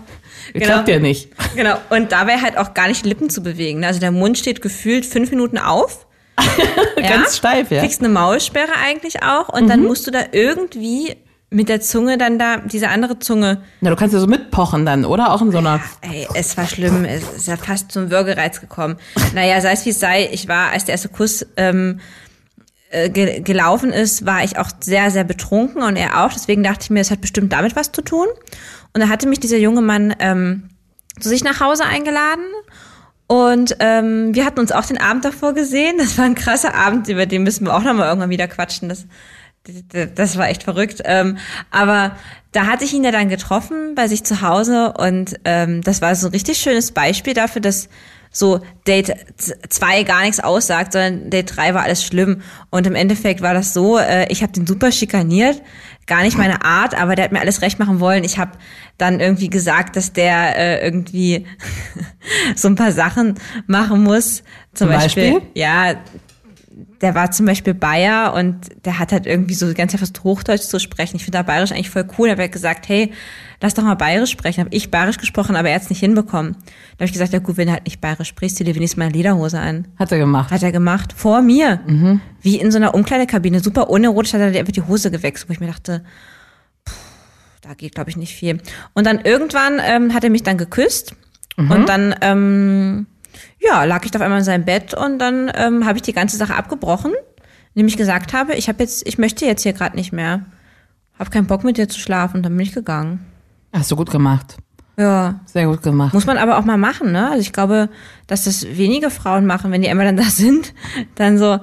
[0.54, 0.64] genau.
[0.66, 1.30] Klappt ja nicht.
[1.56, 1.76] Genau.
[1.90, 3.80] Und dabei halt auch gar nicht Lippen zu bewegen.
[3.80, 3.86] ne?
[3.86, 6.06] Also der Mund steht gefühlt fünf Minuten auf.
[6.96, 7.78] Ganz steif, ja.
[7.78, 7.82] Mhm.
[7.86, 9.48] Kriegst eine Maulsperre eigentlich auch.
[9.48, 11.16] Und dann musst du da irgendwie
[11.50, 13.62] mit der Zunge dann da, diese andere Zunge.
[13.80, 15.32] Na, du kannst ja so mitpochen dann, oder?
[15.32, 15.80] Auch in so einer.
[16.00, 17.04] Ey, es war schlimm.
[17.04, 18.96] Es ist ja fast zum Würgereiz gekommen.
[19.34, 20.28] Naja, sei es wie es sei.
[20.32, 22.00] Ich war, als der erste Kuss ähm,
[22.92, 26.32] äh, ge gelaufen ist, war ich auch sehr, sehr betrunken und er auch.
[26.32, 28.26] Deswegen dachte ich mir, es hat bestimmt damit was zu tun.
[28.92, 30.68] Und da hatte mich dieser junge Mann ähm,
[31.18, 32.44] zu sich nach Hause eingeladen.
[33.26, 35.96] Und ähm, wir hatten uns auch den Abend davor gesehen.
[35.98, 38.90] Das war ein krasser Abend, über den müssen wir auch nochmal irgendwann wieder quatschen.
[38.90, 39.06] Das,
[40.14, 41.00] das war echt verrückt.
[41.04, 41.38] Ähm,
[41.70, 42.16] aber
[42.52, 46.14] da hatte ich ihn ja dann getroffen bei sich zu Hause und ähm, das war
[46.14, 47.88] so ein richtig schönes Beispiel dafür, dass
[48.32, 49.14] so Date
[49.68, 52.42] 2 gar nichts aussagt, sondern Date 3 war alles schlimm.
[52.70, 55.62] Und im Endeffekt war das so, äh, ich habe den super schikaniert,
[56.06, 58.24] gar nicht meine Art, aber der hat mir alles recht machen wollen.
[58.24, 58.52] Ich habe
[58.98, 61.46] dann irgendwie gesagt, dass der äh, irgendwie
[62.56, 63.34] so ein paar Sachen
[63.66, 64.38] machen muss.
[64.72, 65.50] Zum, Zum Beispiel, Beispiel?
[65.54, 65.94] ja,
[67.00, 70.78] der war zum Beispiel Bayer und der hat halt irgendwie so ganz fast Hochdeutsch zu
[70.78, 71.16] sprechen.
[71.16, 72.28] Ich finde da Bayerisch eigentlich voll cool.
[72.28, 73.12] Da habe ich gesagt, hey,
[73.60, 74.60] lass doch mal Bayerisch sprechen.
[74.60, 76.52] Habe ich Bayerisch gesprochen, aber er hat es nicht hinbekommen.
[76.52, 78.98] Da habe ich gesagt, ja gut, wenn du halt nicht Bayerisch sprichst, zieh dir wenigstens
[78.98, 79.88] mal eine Lederhose an.
[79.98, 80.50] Hat er gemacht.
[80.50, 81.12] Hat er gemacht.
[81.12, 81.80] Vor mir.
[82.40, 83.60] Wie in so einer Umkleidekabine.
[83.60, 86.04] Super unerotisch hat er einfach die Hose gewechselt, wo ich mir dachte,
[86.88, 86.96] pff,
[87.60, 88.60] da geht, glaube ich, nicht viel.
[88.94, 91.14] Und dann irgendwann ähm, hat er mich dann geküsst.
[91.58, 93.06] Und dann, ähm,
[93.60, 96.36] ja, lag ich auf einmal in seinem Bett und dann ähm, habe ich die ganze
[96.36, 97.12] Sache abgebrochen,
[97.74, 100.46] indem ich gesagt habe, ich habe jetzt, ich möchte jetzt hier gerade nicht mehr.
[101.18, 103.24] Hab keinen Bock mit dir zu schlafen und dann bin ich gegangen.
[103.72, 104.56] Hast du gut gemacht.
[104.98, 106.12] Ja, Sehr gut gemacht.
[106.12, 107.28] muss man aber auch mal machen, ne?
[107.30, 107.88] Also ich glaube,
[108.26, 110.74] dass das wenige Frauen machen, wenn die einmal dann da sind,
[111.14, 111.58] dann so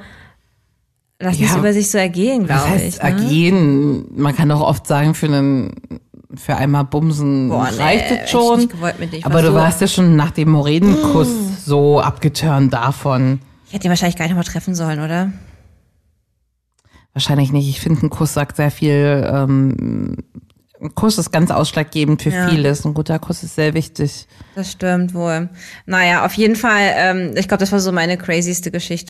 [1.19, 1.57] lassen es Ja.
[1.57, 2.97] über sich so ergehen, glaube ich.
[2.97, 3.03] Ne?
[3.03, 4.05] ergehen?
[4.15, 5.73] Man kann doch oft sagen, für einen
[6.39, 8.57] für einmal Bumsen Boah, nee, reicht hätte es ich schon.
[8.59, 9.13] nicht gewollt mit.
[9.13, 13.39] Ich Aber du so- warst ja schon nach dem Morädenkuss so abgeturnt davon.
[13.67, 15.31] Ich hätte ihn wahrscheinlich gar nicht mal treffen sollen, oder?
[17.13, 17.67] Wahrscheinlich nicht.
[17.67, 19.27] Ich finde, ein Kuss sagt sehr viel.
[19.31, 20.17] Ähm,
[20.81, 22.47] ein Kuss ist ganz ausschlaggebend für Ja.
[22.47, 22.85] vieles.
[22.85, 24.27] Ein guter Kuss ist sehr wichtig.
[24.55, 25.49] Das stimmt wohl.
[25.85, 29.09] Naja, auf jeden Fall, ähm, ich glaube, das war so meine crazyste Geschichte.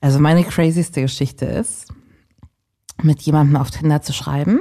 [0.00, 1.88] Also meine crazyste Geschichte ist,
[3.02, 4.60] mit jemandem auf Tinder zu schreiben.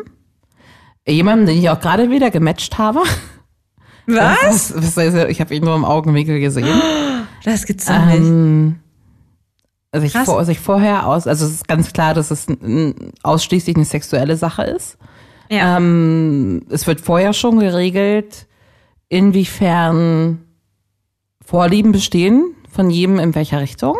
[1.08, 3.02] Jemanden, den ich auch gerade wieder gematcht habe.
[4.08, 4.74] Was?
[4.76, 6.82] Was, was, ich habe ihn nur im Augenwinkel gesehen.
[7.44, 8.20] Das gibt's doch nicht.
[8.20, 8.80] Ähm,
[9.94, 10.26] sich, Krass.
[10.26, 12.48] vor, sich vorher aus, also es ist ganz klar, dass es
[13.24, 14.98] ausschließlich eine sexuelle Sache ist.
[15.50, 15.78] Ja.
[15.78, 18.48] Ähm, es wird vorher schon geregelt,
[19.10, 20.40] inwiefern
[21.46, 23.96] Vorlieben bestehen von jedem in welcher Richtung.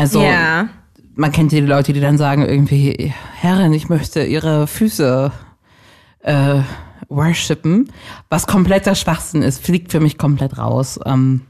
[0.00, 0.68] Also ja.
[1.14, 5.30] man kennt ja die Leute, die dann sagen irgendwie, Herrin, ich möchte ihre Füße
[6.22, 6.60] äh,
[7.08, 7.90] worshipen,
[8.28, 10.98] was kompletter Schwachsinn ist, fliegt für mich komplett raus.
[11.04, 11.42] Ähm,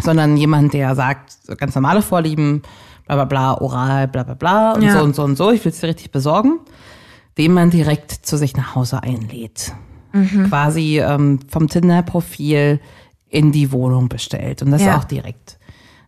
[0.00, 2.62] sondern jemand, der sagt, ganz normale Vorlieben,
[3.06, 4.92] bla bla bla, oral, bla bla bla und Ja.
[4.98, 6.60] so und so und so, ich will es dir richtig besorgen,
[7.38, 9.72] den man direkt zu sich nach Hause einlädt.
[10.48, 12.80] Quasi ähm, vom Tinder-Profil
[13.28, 14.98] in die Wohnung bestellt und das Ja.
[14.98, 15.58] auch direkt.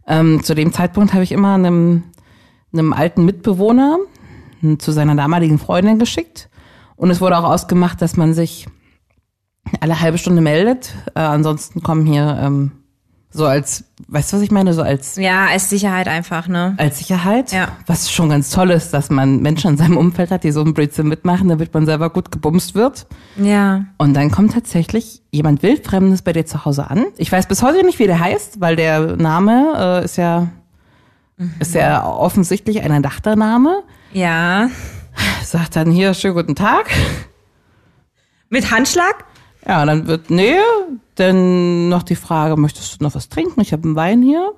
[0.06, 2.04] Ähm, zu dem Zeitpunkt habe ich immer einem,
[2.72, 3.98] einem alten Mitbewohner
[4.62, 6.48] m, zu seiner damaligen Freundin geschickt.
[6.96, 8.66] Und es wurde auch ausgemacht, dass man sich
[9.80, 10.94] alle halbe Stunde meldet.
[11.14, 12.72] Äh, ansonsten kommen hier ähm,
[13.37, 14.73] so als, weißt du, was ich meine?
[14.75, 16.75] So als, Ja, als Sicherheit einfach, ne?
[16.79, 17.51] als Sicherheit.
[17.51, 17.68] Ja.
[17.87, 20.73] Was schon ganz toll ist, dass man Menschen in seinem Umfeld hat, die so einen
[20.73, 23.07] Blödsinn mitmachen, damit man selber gut gebumst wird.
[23.37, 23.87] Ja.
[23.99, 27.07] Und dann kommt tatsächlich jemand Wildfremdes bei dir zu Hause an.
[27.16, 30.49] Ich weiß bis heute nicht, wie der heißt, weil der Name äh, ist ja
[31.59, 33.83] ist ja offensichtlich ein erdachter Name.
[34.12, 34.68] Ja.
[35.44, 36.88] Sagt dann hier, schönen guten Tag.
[38.49, 39.25] Mit Handschlag?
[39.66, 40.55] Ja, und dann wird, nee,
[41.14, 43.61] dann noch die Frage, möchtest du noch was trinken?
[43.61, 44.53] Ich habe einen Wein hier.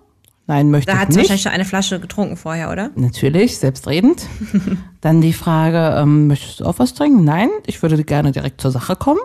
[0.48, 1.24] Nein, möchte Da ich hat sie nicht.
[1.24, 2.90] wahrscheinlich schon eine Flasche getrunken vorher, oder?
[2.94, 4.26] Natürlich, selbstredend.
[5.00, 7.24] Dann die Frage, ähm, möchtest du auch was trinken?
[7.24, 9.20] Nein, ich würde gerne direkt zur Sache kommen.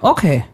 [0.00, 0.44] Okay.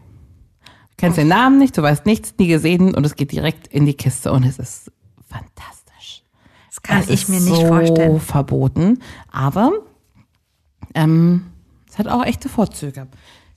[0.97, 3.93] Kennst den Namen nicht, du weißt nichts, nie gesehen und es geht direkt in die
[3.93, 4.91] Kiste und es ist
[5.29, 6.23] fantastisch.
[6.69, 8.19] Das kann es ich mir nicht so vorstellen.
[8.19, 8.99] verboten,
[9.31, 9.71] aber
[10.95, 11.45] ähm,
[11.87, 13.07] es hat auch echte Vorzüge.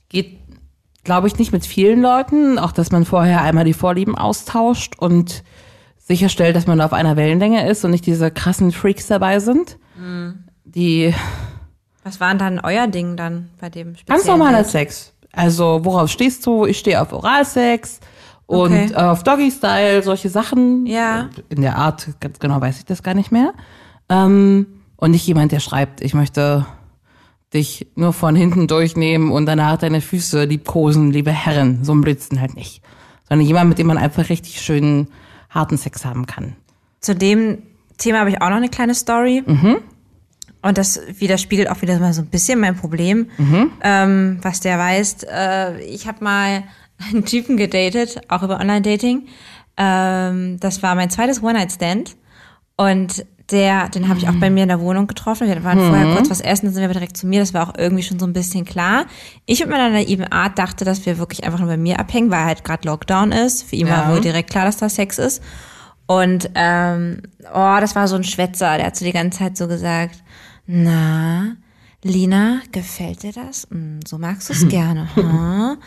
[0.07, 0.40] Geht,
[1.03, 5.43] glaube ich, nicht mit vielen Leuten, auch dass man vorher einmal die Vorlieben austauscht und
[5.97, 10.45] sicherstellt, dass man auf einer Wellenlänge ist und nicht diese krassen Freaks dabei sind, Mhm.
[10.63, 11.13] die
[12.03, 14.63] Was war denn dann euer Ding dann bei dem speziellen ganz normaler?
[14.63, 15.13] Sex.
[15.31, 16.65] Also worauf stehst du?
[16.65, 17.99] Ich stehe auf Oralsex
[18.47, 18.95] und Okay.
[18.95, 20.85] auf Doggy-Style, solche Sachen.
[20.87, 21.29] Ja.
[21.49, 23.53] In der Art, ganz genau weiß ich das gar nicht mehr.
[24.09, 24.65] Ähm,
[24.97, 26.65] und nicht jemand, der schreibt, ich möchte
[27.53, 31.83] dich nur von hinten durchnehmen und danach deine Füße liebkosen, liebe Herren.
[31.83, 32.81] So ein Blödsinn halt nicht.
[33.27, 35.07] Sondern jemand, mit dem man einfach richtig schön
[35.49, 36.55] harten Sex haben kann.
[37.01, 37.63] Zu dem
[37.97, 39.43] Thema habe ich auch noch eine kleine Story.
[40.61, 43.27] Und das widerspiegelt auch wieder mal so ein bisschen mein Problem,
[43.83, 45.23] ähm, was der weiß.
[45.23, 46.63] Äh, ich habe mal
[47.09, 49.27] einen Typen gedatet, auch über Online-Dating.
[49.77, 52.15] Ähm, das war mein zweites One-Night-Stand.
[52.77, 55.47] Und der, den habe ich auch bei mir in der Wohnung getroffen.
[55.47, 57.39] Wir waren vorher kurz was essen, dann sind wir aber direkt zu mir.
[57.39, 59.05] Das war auch irgendwie schon so ein bisschen klar.
[59.45, 62.45] Ich mit meiner naiven Art dachte, dass wir wirklich einfach nur bei mir abhängen, weil
[62.45, 63.63] halt gerade Lockdown ist.
[63.63, 64.07] Für ihn Ja.
[64.07, 65.41] war wohl direkt klar, dass da Sex ist.
[66.07, 67.21] Und ähm,
[67.53, 70.15] oh, das war so ein Schwätzer, der hat so die ganze Zeit so gesagt,
[70.67, 71.55] na,
[72.03, 73.67] Lina, gefällt dir das?
[73.69, 75.77] Hm, so magst du es gerne, hm?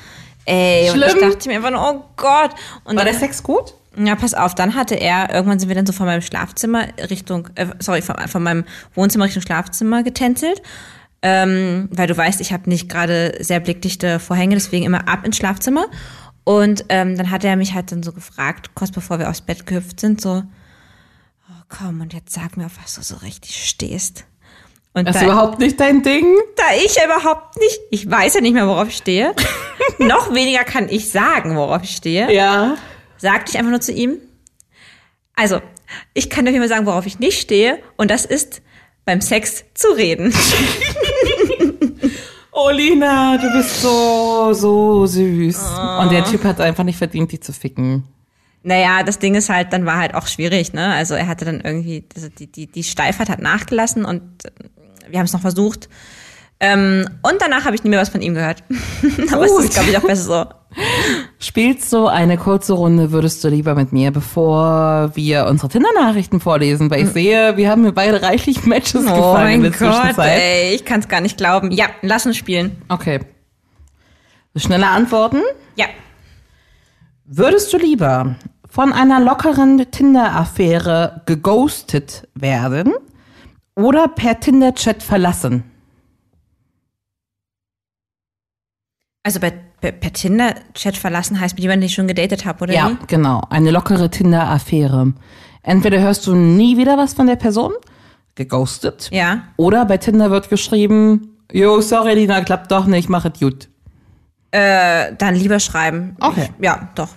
[0.46, 1.30] Ey, und ich Schlimm.
[1.30, 2.50] dachte mir einfach nur, oh Gott.
[2.84, 3.74] Und War der Sex gut?
[3.96, 7.48] Ja, pass auf, dann hatte er, irgendwann sind wir dann so von meinem Schlafzimmer Richtung,
[7.54, 10.62] äh, sorry, von, von meinem Wohnzimmer Richtung Schlafzimmer getänzelt.
[11.22, 15.38] Ähm, weil du weißt, ich habe nicht gerade sehr blickdichte Vorhänge, deswegen immer ab ins
[15.38, 15.86] Schlafzimmer.
[16.44, 19.66] Und ähm, dann hat er mich halt dann so gefragt, kurz bevor wir aufs Bett
[19.66, 20.42] gehüpft sind, so,
[21.48, 24.26] oh komm, und jetzt sag mir, auf was du so richtig stehst.
[24.92, 26.26] Und Das ist da, überhaupt nicht dein Ding.
[26.56, 29.34] da ich ja überhaupt nicht, ich weiß ja nicht mehr, worauf ich stehe,
[29.98, 32.76] noch weniger kann ich sagen, worauf ich stehe Ja.
[33.24, 34.18] Sagte ich einfach nur zu ihm.
[35.34, 35.60] Also,
[36.14, 38.62] ich kann dir mal sagen, worauf ich nicht stehe, und das ist
[39.04, 40.32] beim Sex zu reden.
[42.56, 45.58] Oh, Lina, du bist so, so süß.
[46.00, 48.04] Und der Typ hat einfach nicht verdient, dich zu ficken.
[48.62, 50.94] Naja, das Ding ist halt, dann war halt auch schwierig, ne?
[50.94, 54.22] Also er hatte dann irgendwie, also die, die, die Steifheit hat nachgelassen und
[55.08, 55.88] wir haben es noch versucht.
[56.64, 58.62] Ähm, und danach habe ich nie mehr was von ihm gehört.
[59.32, 59.64] Aber es Gut.
[59.64, 60.46] ist, glaube ich, auch besser so.
[61.38, 66.90] Spielst du eine kurze Runde, würdest du lieber mit mir, bevor wir unsere Tinder-Nachrichten vorlesen?
[66.90, 69.94] Weil ich sehe, wir haben mir beide reichlich Matches Oh gefallen mein in der Gott,
[69.94, 70.40] Zwischenzeit.
[70.40, 71.70] ey, ich kann es gar nicht glauben.
[71.70, 72.76] Ja, lass uns spielen.
[72.88, 73.20] Okay.
[74.56, 75.42] Schnelle Antworten.
[75.76, 75.86] Ja.
[77.26, 78.36] Würdest du lieber
[78.68, 82.94] von einer lockeren Tinder-Affäre geghostet werden
[83.76, 85.64] oder per Tinder-Chat verlassen?
[89.26, 89.50] Also bei,
[89.80, 93.06] per, per Tinder-Chat verlassen heißt mit jemandem, den ich schon gedatet habe, oder Ja, wie?
[93.06, 93.42] genau.
[93.50, 95.14] Eine lockere Tinder-Affäre.
[95.62, 97.72] Entweder hörst du nie wieder was von der Person,
[98.34, 99.44] geghostet, Ja.
[99.56, 103.68] oder bei Tinder wird geschrieben, Jo, sorry, Lina, klappt doch nicht, mach es gut.
[104.50, 106.16] Äh, dann lieber schreiben.
[106.20, 106.50] Okay.
[106.58, 107.08] Ich, ja, doch.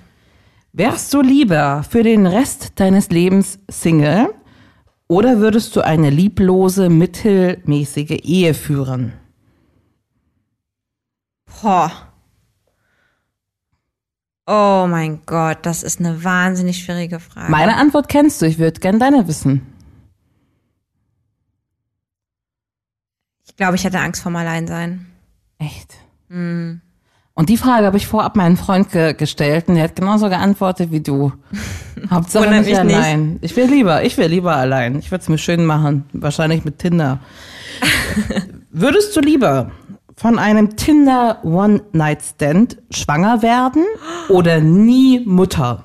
[0.73, 4.27] Wärst du lieber für den Rest deines Lebens Single
[5.07, 9.13] oder würdest du eine lieblose, mittelmäßige Ehe führen?
[11.61, 11.91] Boah.
[14.45, 17.51] Oh mein Gott, das ist eine wahnsinnig schwierige Frage.
[17.51, 19.61] Meine Antwort kennst du, ich würde gern deine wissen.
[23.45, 25.07] ich glaube, ich hätte Angst vorm Alleinsein.
[25.57, 25.95] Echt?
[26.29, 30.91] Und die Frage habe ich vorab meinen Freund ge gestellt und der hat genauso geantwortet
[30.91, 31.33] wie du.
[32.11, 32.77] Hauptsache nicht nicht.
[32.77, 33.39] allein.
[33.41, 34.99] Ich will lieber, ich will lieber allein.
[34.99, 36.05] Ich würde es mir schön machen.
[36.13, 37.19] Wahrscheinlich mit Tinder.
[38.69, 39.71] Würdest du lieber
[40.17, 43.85] von einem Tinder One-Night-Stand schwanger werden
[44.29, 45.83] oder nie Mutter?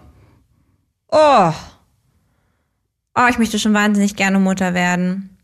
[1.09, 1.53] Oh.
[3.14, 5.37] Oh, ich möchte schon wahnsinnig gerne Mutter werden.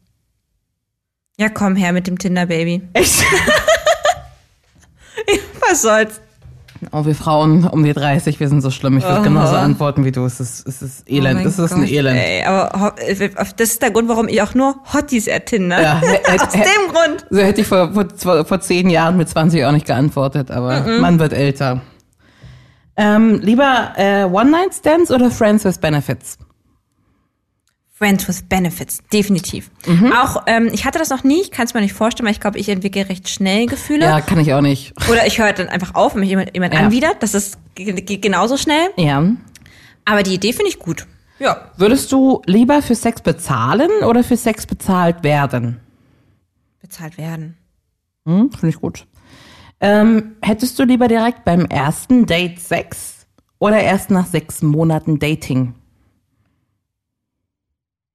[1.36, 2.89] Ja, komm her mit dem Tinder-Baby.
[2.95, 3.22] Echt?
[5.61, 6.22] Was soll's?
[6.92, 8.98] Oh, wir Frauen um die 30, wir sind so schlimm.
[8.98, 9.22] Ich würde Oh.
[9.24, 10.24] genauso antworten wie du.
[10.24, 11.40] Es ist, es ist Elend.
[11.44, 12.18] Oh es ist ein Gott, Elend.
[12.20, 12.92] Ey, aber ho-
[13.56, 15.76] das ist der Grund, warum ich auch nur Hotties ertinde.
[15.82, 16.00] Ja,
[16.34, 16.62] Aus dem
[16.92, 17.26] Grund.
[17.30, 21.18] So hätte ich vor, vor, vor zehn Jahren mit 20 auch nicht geantwortet, aber man
[21.18, 21.80] wird älter.
[22.96, 26.38] Ähm, lieber äh, One-Night-Stands oder Friends with Benefits?
[27.99, 29.70] Friends with Benefits, definitiv.
[29.86, 30.12] Mhm.
[30.12, 32.38] Auch, ähm, ich hatte das noch nie, ich kann es mir nicht vorstellen, weil ich
[32.40, 34.05] glaube, ich entwickle recht schnell Gefühle.
[34.05, 34.92] Ja, kann ich auch nicht.
[35.11, 36.80] Oder ich höre dann einfach auf, wenn mich jemand, jemand Ja.
[36.80, 37.16] anwidert.
[37.24, 38.90] Das ist, geht genauso schnell.
[38.96, 39.24] Ja.
[40.05, 41.07] Aber die Idee finde ich gut.
[41.40, 41.72] Ja.
[41.76, 45.80] Würdest du lieber für Sex bezahlen oder für Sex bezahlt werden?
[46.80, 47.57] Bezahlt werden.
[48.26, 49.07] Hm, Finde ich gut.
[49.80, 53.26] Ähm, hättest du lieber direkt beim ersten Date Sex
[53.59, 55.74] oder erst nach sechs Monaten Dating?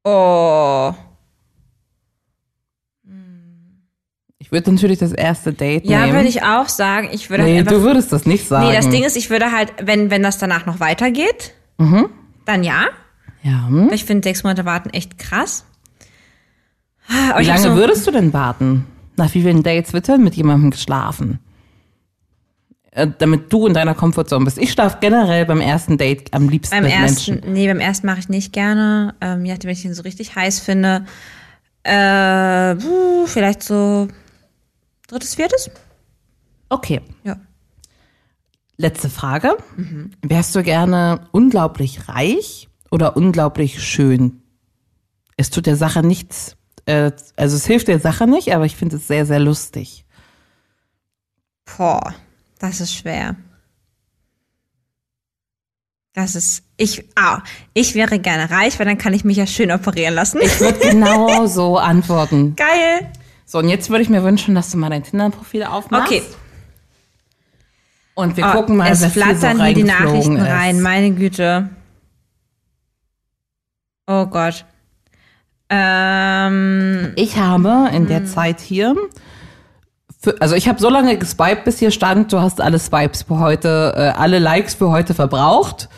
[0.03, 0.93] Oh.
[4.37, 6.13] Ich würde natürlich das erste Date Ja, nehmen.
[6.13, 7.09] würde ich auch sagen.
[7.11, 7.87] Ich würde nee, halt du einfach.
[7.87, 8.67] würdest das nicht sagen.
[8.67, 12.87] Nee, das Ding ist, ich würde halt, wenn, wenn das danach noch weitergeht, dann ja.
[13.41, 13.67] ja.
[13.67, 13.89] hm?
[13.93, 15.65] Ich finde sechs Monate warten echt krass.
[17.31, 18.85] Aber Wie lange so, würdest du denn warten?
[19.15, 21.39] Nach wie vielen Dates wird denn mit jemandem geschlafen?
[22.95, 24.59] Äh, damit du in deiner Komfortzone bist.
[24.59, 27.53] Ich schlafe generell beim ersten Date am liebsten Beim mit ersten, Menschen.
[27.53, 29.15] nee, beim ersten mache ich nicht gerne.
[29.19, 31.05] Ähm, je nachdem, wenn ich ihn so richtig heiß finde.
[31.81, 32.75] Äh,
[33.25, 34.07] vielleicht so
[35.07, 35.71] drittes, viertes?
[36.69, 37.37] Okay, Ja.
[38.77, 39.57] letzte Frage.
[39.75, 40.11] Mhm.
[40.21, 44.43] Wärst du gerne unglaublich reich oder unglaublich schön?
[45.35, 48.97] Es tut der Sache nichts, äh, also es hilft der Sache nicht, aber ich finde
[48.97, 50.05] es sehr, sehr lustig.
[51.77, 52.13] Boah,
[52.63, 53.35] das ist schwer.
[56.13, 57.41] Das ist, ich, ah,
[57.73, 60.39] ich wäre gerne reich, weil dann kann ich mich ja schön operieren lassen.
[60.41, 62.55] Ich würde genau so antworten.
[62.55, 63.11] Geil.
[63.45, 66.11] So, und jetzt würde ich mir wünschen, dass du mal dein Tinder-Profil aufmachst.
[66.11, 66.23] Okay.
[68.15, 70.47] Und wir Ah, gucken mal, es so flattern hier die reingeflogen Nachrichten ist.
[70.47, 71.69] rein, meine Güte.
[74.07, 74.65] Oh Gott.
[75.69, 78.95] Ähm, Ich habe in der Zeit hier,
[80.23, 83.39] für, also ich habe so lange geswiped, bis hier stand, du hast alle Swipes für
[83.39, 85.89] heute, äh, alle Likes für heute verbraucht.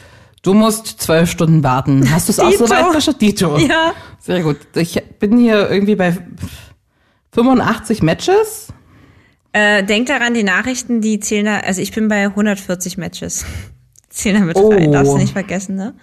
[0.41, 2.11] Du musst zwölf Stunden warten.
[2.11, 3.21] Hast du es auch so weit geschafft?
[3.21, 3.55] Dito.
[3.67, 3.93] Ja.
[4.19, 4.57] Sehr gut.
[4.75, 6.17] Ich bin hier irgendwie bei
[7.33, 8.67] 85 Matches.
[9.53, 13.45] äh, denk daran, die Nachrichten, die zählen da, also ich bin bei 140 Matches.
[14.09, 14.69] Zählen damit Oh.
[14.69, 15.93] rein, darfst du nicht vergessen, ne?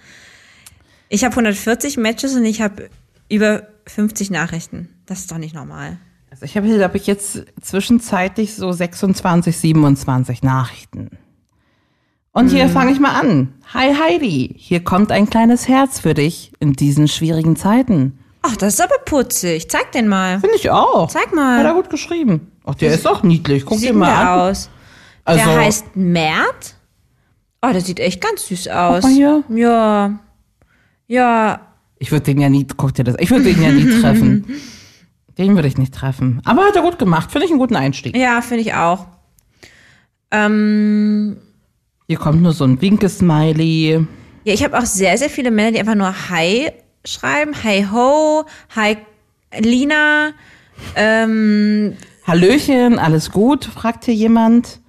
[1.09, 2.89] Ich habe 140 Matches und ich habe
[3.29, 4.89] über 50 Nachrichten.
[5.05, 5.97] Das ist doch nicht normal.
[6.43, 11.17] Ich habe hier, glaube ich, jetzt zwischenzeitlich so 26, 27 Nachrichten.
[12.33, 13.53] Und hier fange ich mal an.
[13.73, 18.19] Hi Heidi, hier kommt ein kleines Herz für dich in diesen schwierigen Zeiten.
[18.41, 19.69] Ach, das ist aber putzig.
[19.69, 20.39] Zeig den mal.
[20.39, 21.09] Finde ich auch.
[21.09, 21.59] Zeig mal.
[21.59, 22.51] Hat er gut geschrieben.
[22.65, 23.65] Ach, der ist auch niedlich.
[23.65, 24.39] Guck dir mal der an.
[24.39, 24.69] aus.
[25.23, 26.75] Also, der heißt Mert.
[27.61, 29.03] Oh, der sieht echt ganz süß aus.
[29.03, 29.43] mal hier.
[29.49, 30.19] Ja.
[31.07, 31.61] Ja.
[31.99, 34.45] ich würde den ja nie, guck dir das, ich würde den ja nie treffen.
[35.37, 36.41] Den würde ich nicht treffen.
[36.45, 37.31] Aber hat er gut gemacht.
[37.31, 38.15] Finde ich einen guten Einstieg.
[38.15, 39.07] Ja, finde ich auch.
[40.31, 41.37] Ähm,
[42.07, 44.05] Hier kommt nur so ein Winke-Smiley.
[44.43, 46.71] ja, ich habe auch sehr, sehr viele Männer, die einfach nur Hi
[47.05, 47.53] schreiben.
[47.63, 48.97] Hi ho, Hi
[49.59, 50.31] Lina.
[50.95, 53.65] Ähm, Hallöchen, alles gut?
[53.65, 54.79] fragt hier jemand.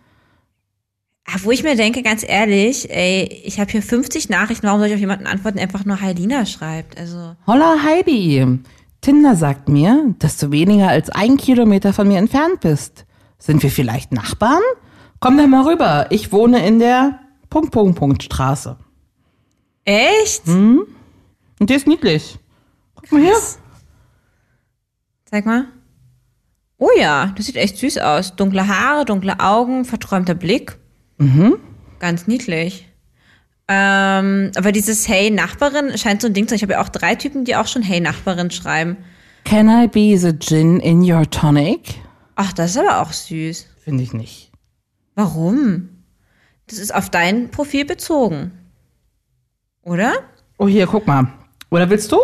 [1.26, 4.88] ah, wo ich mir denke, ganz ehrlich, ey, ich habe hier 50 Nachrichten, warum soll
[4.88, 6.99] ich auf jemanden antworten, der einfach nur Hi Lina schreibt?
[6.99, 8.47] Also, Holla Heidi.
[9.05, 13.05] Tinder sagt mir, dass du weniger als ein Kilometer von mir entfernt bist.
[13.36, 14.62] Sind wir vielleicht Nachbarn?
[15.20, 16.07] Komm doch mal rüber.
[16.09, 18.78] Ich wohne in der Punkt, Punkt, Punkt Straße.
[19.84, 20.48] echt?
[20.48, 20.86] Und
[21.61, 22.38] der ist niedlich.
[22.94, 23.36] Guck mal hier.
[25.26, 25.66] Zeig mal.
[26.78, 28.36] Oh ja, das sieht echt süß aus.
[28.36, 30.78] Dunkle Haare, dunkle Augen, verträumter Blick.
[31.18, 31.57] Mhm.
[31.98, 32.88] Ganz niedlich.
[33.66, 36.56] Ähm, aber dieses Hey Nachbarin scheint so ein Ding zu sein.
[36.56, 38.96] Ich habe ja auch drei Typen, die auch schon Hey Nachbarin schreiben.
[39.44, 41.94] Can I be the gin in your tonic?
[42.36, 43.66] Ach, das ist aber auch süß.
[43.82, 44.50] Finde ich nicht.
[45.14, 45.88] Warum?
[46.66, 48.52] Das ist auf dein Profil bezogen.
[49.82, 50.14] Oder?
[50.58, 51.28] Oh, hier, guck mal.
[51.70, 52.18] Oder willst du?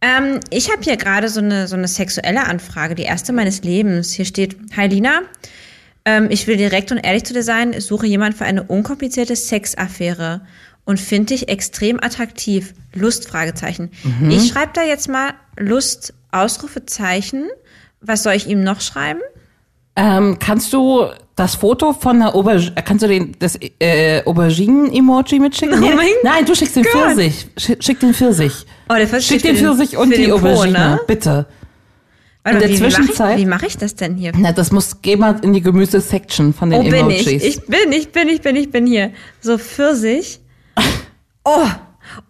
[0.00, 4.12] Ähm, ich habe hier gerade so eine, so eine sexuelle Anfrage, die erste meines Lebens.
[4.12, 5.20] Hier steht, Hi Lina,
[6.04, 9.36] ähm, ich will direkt und ehrlich zu dir sein, ich suche jemanden für eine unkomplizierte
[9.36, 10.42] Sexaffäre
[10.84, 12.74] und finde dich extrem attraktiv.
[12.94, 13.90] Lust, Fragezeichen.
[14.02, 14.30] Mhm.
[14.30, 17.48] Ich schreibe da jetzt mal Lust, Ausrufezeichen.
[18.00, 19.20] Was soll ich ihm noch schreiben?
[19.96, 25.82] Ähm, kannst du das Foto von der Aubergine, kannst du den, das äh, Auberginen-Emoji mitschicken?
[25.82, 25.90] Oh
[26.22, 26.92] Nein, du schickst den Gott.
[26.92, 27.46] Pfirsich.
[27.56, 28.66] Schick, schick den Pfirsich.
[28.88, 31.00] Oh, der Pfirsich Schick den Pfirsich und die Aubergine, ne?
[31.06, 31.46] bitte.
[32.42, 34.32] Warte, In der wie, Zwischenzeit- Wie mache ich, wie mach ich das denn hier?
[34.36, 37.26] Na, das muss, geh mal in die Gemüse-Section von den Oh, bin Emojis.
[37.26, 37.44] ich.
[37.44, 39.12] Ich bin, ich bin, ich bin, ich bin hier.
[39.40, 40.40] So Pfirsich.
[41.42, 41.66] Oh,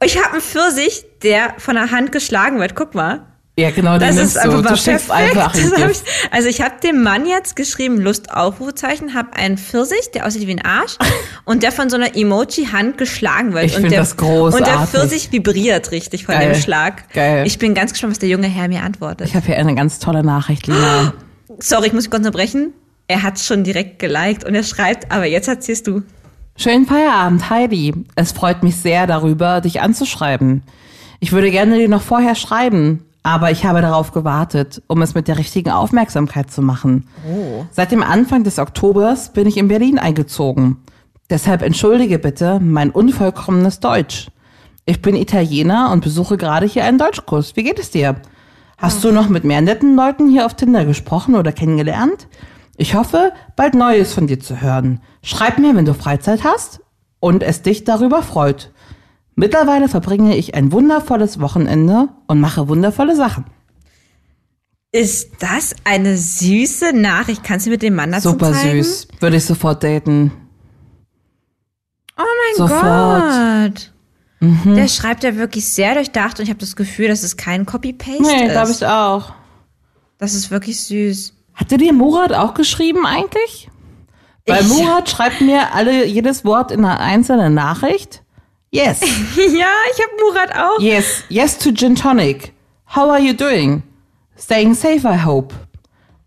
[0.04, 2.76] ich habe einen Pfirsich, der von der Hand geschlagen wird.
[2.76, 3.26] Guck mal.
[3.60, 5.36] Ja, genau, Das ist einfach Du schickst perfekt.
[5.36, 5.54] einfach
[5.90, 5.98] ich,
[6.30, 10.52] also ich habe dem Mann jetzt geschrieben, Lust, Aufrufezeichen, habe einen Pfirsich, der aussieht wie
[10.52, 10.96] ein Arsch
[11.44, 13.64] und der von so einer Emoji-Hand geschlagen wird.
[13.66, 14.66] Ich und der, das großartig.
[14.66, 16.52] Und der Pfirsich vibriert richtig von Geil.
[16.52, 17.12] dem Schlag.
[17.12, 17.46] Geil.
[17.46, 19.28] Ich bin ganz gespannt, was der junge Herr mir antwortet.
[19.28, 21.12] Ich habe hier eine ganz tolle Nachricht, Lina.
[21.58, 22.72] Sorry, ich muss mich kurz unterbrechen.
[23.08, 26.02] Er hat schon direkt geliked und er schreibt, aber jetzt erzählst du.
[26.56, 27.92] Schönen Feierabend, Heidi.
[28.14, 30.62] Es freut mich sehr darüber, dich anzuschreiben.
[31.18, 35.28] Ich würde gerne dir noch vorher schreiben, aber ich habe darauf gewartet, um es mit
[35.28, 37.06] der richtigen Aufmerksamkeit zu machen.
[37.70, 40.78] Seit dem Anfang des Oktobers bin ich in Berlin eingezogen.
[41.28, 44.28] Deshalb entschuldige bitte mein unvollkommenes Deutsch.
[44.86, 47.54] Ich bin Italiener und besuche gerade hier einen Deutschkurs.
[47.54, 48.16] Wie geht es dir?
[48.78, 52.26] Hast du noch mit mehr netten Leuten hier auf Tinder gesprochen oder kennengelernt?
[52.76, 55.00] Ich hoffe, bald Neues von dir zu hören.
[55.22, 56.80] Schreib mir, wenn du Freizeit hast
[57.20, 58.72] und es dich darüber freut.
[59.40, 63.46] Mittlerweile verbringe ich ein wundervolles Wochenende und mache wundervolle Sachen.
[64.92, 67.42] Ist das eine süße Nachricht?
[67.42, 68.82] Kannst du mit dem Mann dazu Super zeigen?
[68.82, 69.08] süß.
[69.18, 70.30] Würde ich sofort daten.
[72.18, 73.92] Oh mein Sofort.
[74.40, 74.60] Mhm.
[74.64, 74.76] Gott.
[74.76, 78.20] Der schreibt ja wirklich sehr durchdacht und ich habe das Gefühl, dass es kein Copy-Paste
[78.22, 78.52] Nee, ist.
[78.52, 79.32] glaube ich auch.
[80.18, 81.32] Das ist wirklich süß.
[81.54, 83.70] Hatte dir Murat auch geschrieben eigentlich?
[84.46, 88.22] Weil Ich- Murat schreibt mir alle jedes Wort in einer einzelnen Nachricht.
[88.72, 89.00] Yes.
[89.36, 90.80] ja, ich habe Murat auch.
[90.80, 92.52] Yes, yes to Gin Tonic.
[92.94, 93.82] How are you doing?
[94.36, 95.54] Staying safe, I hope.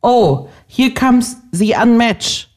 [0.02, 2.48] Oh, here comes the unmatch.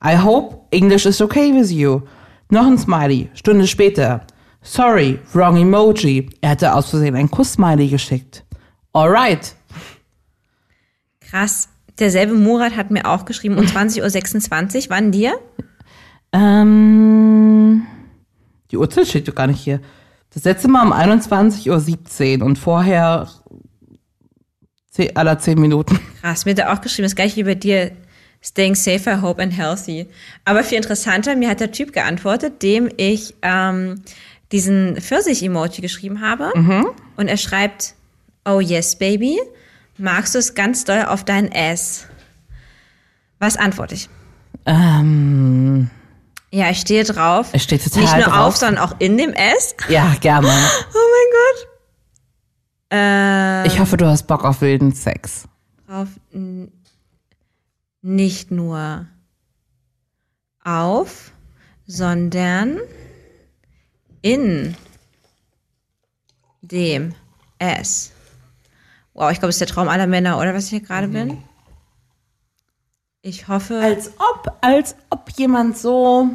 [0.00, 2.02] I hope English is okay with you.
[2.50, 4.24] Noch ein Smiley, Stunde später.
[4.62, 6.30] Sorry, wrong emoji.
[6.40, 8.44] Er hatte aus Versehen ein Kuss-Smiley geschickt.
[8.92, 9.54] Alright.
[11.20, 11.68] Krass.
[11.98, 14.90] Derselbe Murat hat mir auch geschrieben um 20.26 Uhr.
[14.90, 15.38] Wann dir?
[16.32, 17.86] Ähm,
[18.70, 19.80] die Uhrzeit steht doch gar nicht hier.
[20.32, 23.28] Das letzte Mal um 21.17 Uhr und vorher
[25.14, 25.98] aller 10 Minuten.
[26.20, 27.92] Krass, mir hat er auch geschrieben, das gleiche wie bei dir.
[28.42, 30.06] Staying safer, hope and healthy.
[30.44, 34.02] Aber viel interessanter, mir hat der Typ geantwortet, dem ich ähm,
[34.52, 36.52] diesen Pfirsich-Emoji geschrieben habe.
[37.16, 37.94] Und er schreibt,
[38.44, 39.40] oh yes, baby,
[39.96, 42.06] magst du es ganz doll auf dein Ass?
[43.38, 44.10] Was antworte ich?
[44.66, 45.88] Ähm,
[46.54, 47.48] Ja, ich stehe drauf.
[47.52, 48.36] Es steht total Nicht nur drauf.
[48.48, 49.74] auf, sondern auch in dem S.
[49.88, 50.46] ja, gerne.
[50.94, 51.68] Oh mein Gott.
[52.92, 55.48] Äh, Ich hoffe, du hast Bock auf wilden Sex.
[55.88, 56.70] drauf n-
[58.02, 59.06] nicht nur
[60.62, 61.32] auf,
[61.86, 62.78] sondern
[64.22, 64.76] in
[66.62, 67.14] dem
[67.58, 68.12] S.
[69.12, 71.42] Wow, ich glaube, das ist der Traum aller Männer, oder was ich hier gerade bin?
[73.26, 73.78] Ich hoffe.
[73.80, 76.28] Als ob, als ob jemand so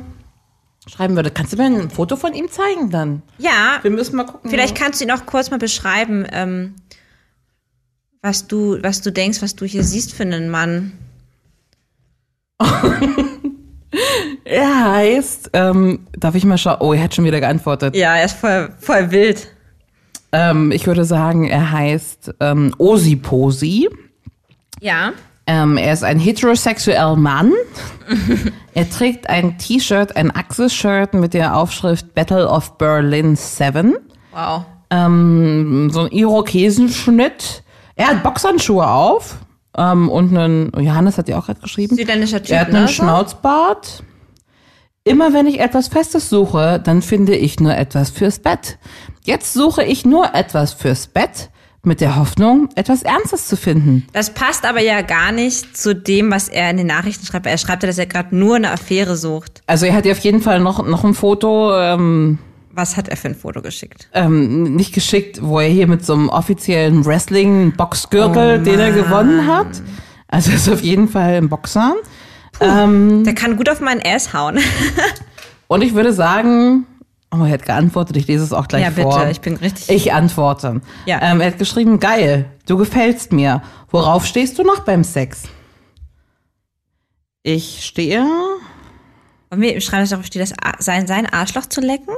[0.88, 1.30] schreiben würde.
[1.30, 3.22] Kannst du mir ein Foto von ihm zeigen dann?
[3.38, 4.50] ja, Wir müssen mal gucken.
[4.50, 6.74] vielleicht kannst du ihn auch kurz mal beschreiben, ähm,
[8.24, 10.94] was du, was du denkst, was du hier siehst für einen Mann.
[14.44, 16.78] Er heißt, ähm, darf ich mal schauen?
[16.80, 17.96] Oh, er hat schon wieder geantwortet.
[17.96, 19.48] Ja, er ist voll, voll wild.
[20.32, 23.90] Ähm, ich würde sagen, er heißt ähm, Osiposi.
[24.80, 25.14] Ja.
[25.52, 27.52] Ähm, er ist ein heterosexueller Mann.
[28.76, 33.96] er trägt ein T-Shirt, ein Axis-Shirt mit der Aufschrift Battle of Berlin 7.
[34.32, 34.66] Wow.
[34.92, 37.64] Ähm, so ein Irokesenschnitt.
[37.96, 39.38] Er hat Boxhandschuhe auf.
[39.76, 41.96] Ähm, und einen, Johannes hat ja auch gerade geschrieben.
[41.96, 42.78] Südländischer Typ, Er hat ne?
[42.78, 42.94] einen so?
[42.94, 44.04] Schnauzbart.
[45.04, 48.78] Immer wenn ich etwas Festes suche, dann finde ich nur etwas fürs Bett.
[49.24, 51.50] Jetzt suche ich nur etwas fürs Bett,
[51.84, 54.06] mit der Hoffnung, etwas Ernstes zu finden.
[54.14, 57.46] Das passt aber ja gar nicht zu dem, was er in den Nachrichten schreibt.
[57.46, 59.62] Er schreibt ja, dass er gerade nur eine Affäre sucht.
[59.66, 62.38] Also er hat ihr auf jeden Fall noch, noch ein Foto ähm,
[62.74, 64.10] Was hat er für ein Foto geschickt?
[64.14, 69.82] ähm, nicht geschickt, wo er hier mit so einem offiziellen Wrestling-Boxgürtel, den er gewonnen hat.
[70.28, 71.96] Also er ist auf jeden Fall ein Boxer.
[72.62, 74.60] Der kann gut auf meinen Ass hauen.
[75.68, 76.86] Und ich würde sagen,
[77.32, 79.28] oh, er hat geantwortet, ich lese es auch gleich Ja, bitte, vor.
[79.30, 80.82] ich bin richtig- Ich antworte.
[81.06, 81.22] Ja.
[81.22, 83.62] Ähm, er hat geschrieben, geil, du gefällst mir.
[83.90, 85.44] Worauf stehst du noch beim Sex?
[87.44, 88.26] Ich stehe,
[89.50, 92.14] Und wir schreiben das darauf, steht das sein, sein Arschloch zu lecken?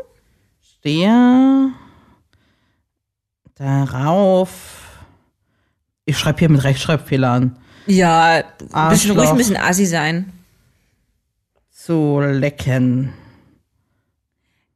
[0.80, 1.72] stehe
[3.56, 4.50] darauf.
[6.06, 7.58] Ich schreibe hier mit Rechtschreibfehlern.
[7.86, 8.44] Ja,
[8.74, 10.34] ein bisschen ruhig, ein bisschen assi sein.
[11.70, 13.14] Zu lecken.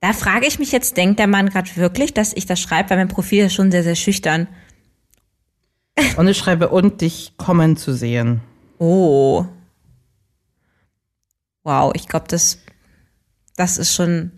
[0.05, 2.97] Da frage ich mich jetzt, denkt der Mann gerade wirklich, dass ich das schreibe, weil
[2.97, 4.47] mein Profil ist schon sehr, sehr schüchtern.
[6.15, 8.41] Und ich schreibe, und dich kommen zu sehen.
[8.77, 9.45] Oh.
[11.63, 12.59] Wow, ich glaube, das,
[13.55, 14.31] das ist schon.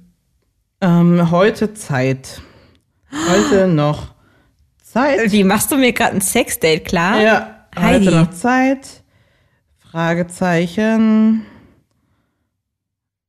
[0.79, 2.41] Ähm, heute Zeit.
[3.29, 4.15] Heute noch
[4.81, 5.33] Zeit.
[5.33, 7.19] Wie machst du mir gerade ein Sexdate klar?
[7.19, 8.05] Ja, Heidi.
[8.05, 9.03] heute noch Zeit.
[9.79, 11.45] Fragezeichen.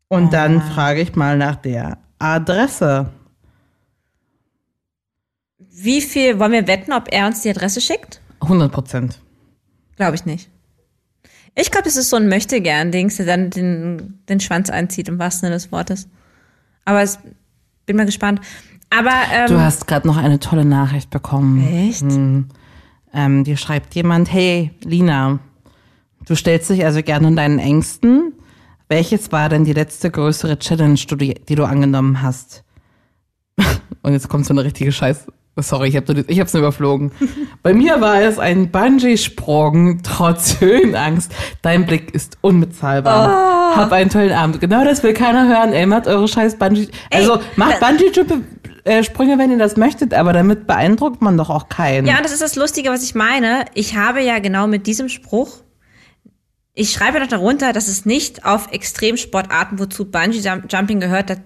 [0.07, 3.11] Und dann frage ich mal nach der Adresse.
[5.59, 8.21] Wie viel wollen wir wetten, ob er uns die Adresse schickt?
[8.41, 9.21] 100 Prozent.
[9.97, 10.51] Glaube ich nicht.
[11.55, 15.47] Ich glaube, das ist so ein Möchtegern-Dings, der dann den, den Schwanz einzieht, im wahrsten
[15.47, 16.09] Sinne des Wortes.
[16.85, 17.19] Aber es,
[17.87, 18.41] bin mal gespannt.
[18.91, 21.67] Aber, ähm, Du hast gerade noch eine tolle Nachricht bekommen.
[21.67, 22.05] echt?
[23.13, 25.41] Ähm, dir schreibt jemand, hey, Lina,
[26.27, 28.35] du stellst dich also gerne deinen Ängsten.
[28.89, 32.65] Welches war denn die letzte größere Challenge, die du, angenommen hast?
[34.03, 35.27] Und jetzt kommt so eine richtige Scheiß.
[35.61, 37.11] Sorry, ich habe ich hab's nur überflogen.
[37.63, 41.33] Bei mir war es ein Bungee-Sprung trotz Höhenangst.
[41.63, 43.77] Dein Blick ist unbezahlbar.
[43.77, 44.61] Hab einen tollen Abend.
[44.61, 45.73] Genau das will keiner hören.
[45.73, 46.89] Ey, macht eure scheiß Bungee.
[47.11, 52.07] Also macht Bungee-Sprünge, wenn ihr das möchtet, aber damit beeindruckt man doch auch keinen.
[52.07, 53.65] Ja, und das ist das Lustige, was ich meine.
[53.75, 55.51] Ich habe ja genau mit diesem Spruch,
[56.79, 61.39] ich schreibe noch darunter, dass es nicht auf Extremsportarten, wozu Bungee Jump- Jumping gehört, dass,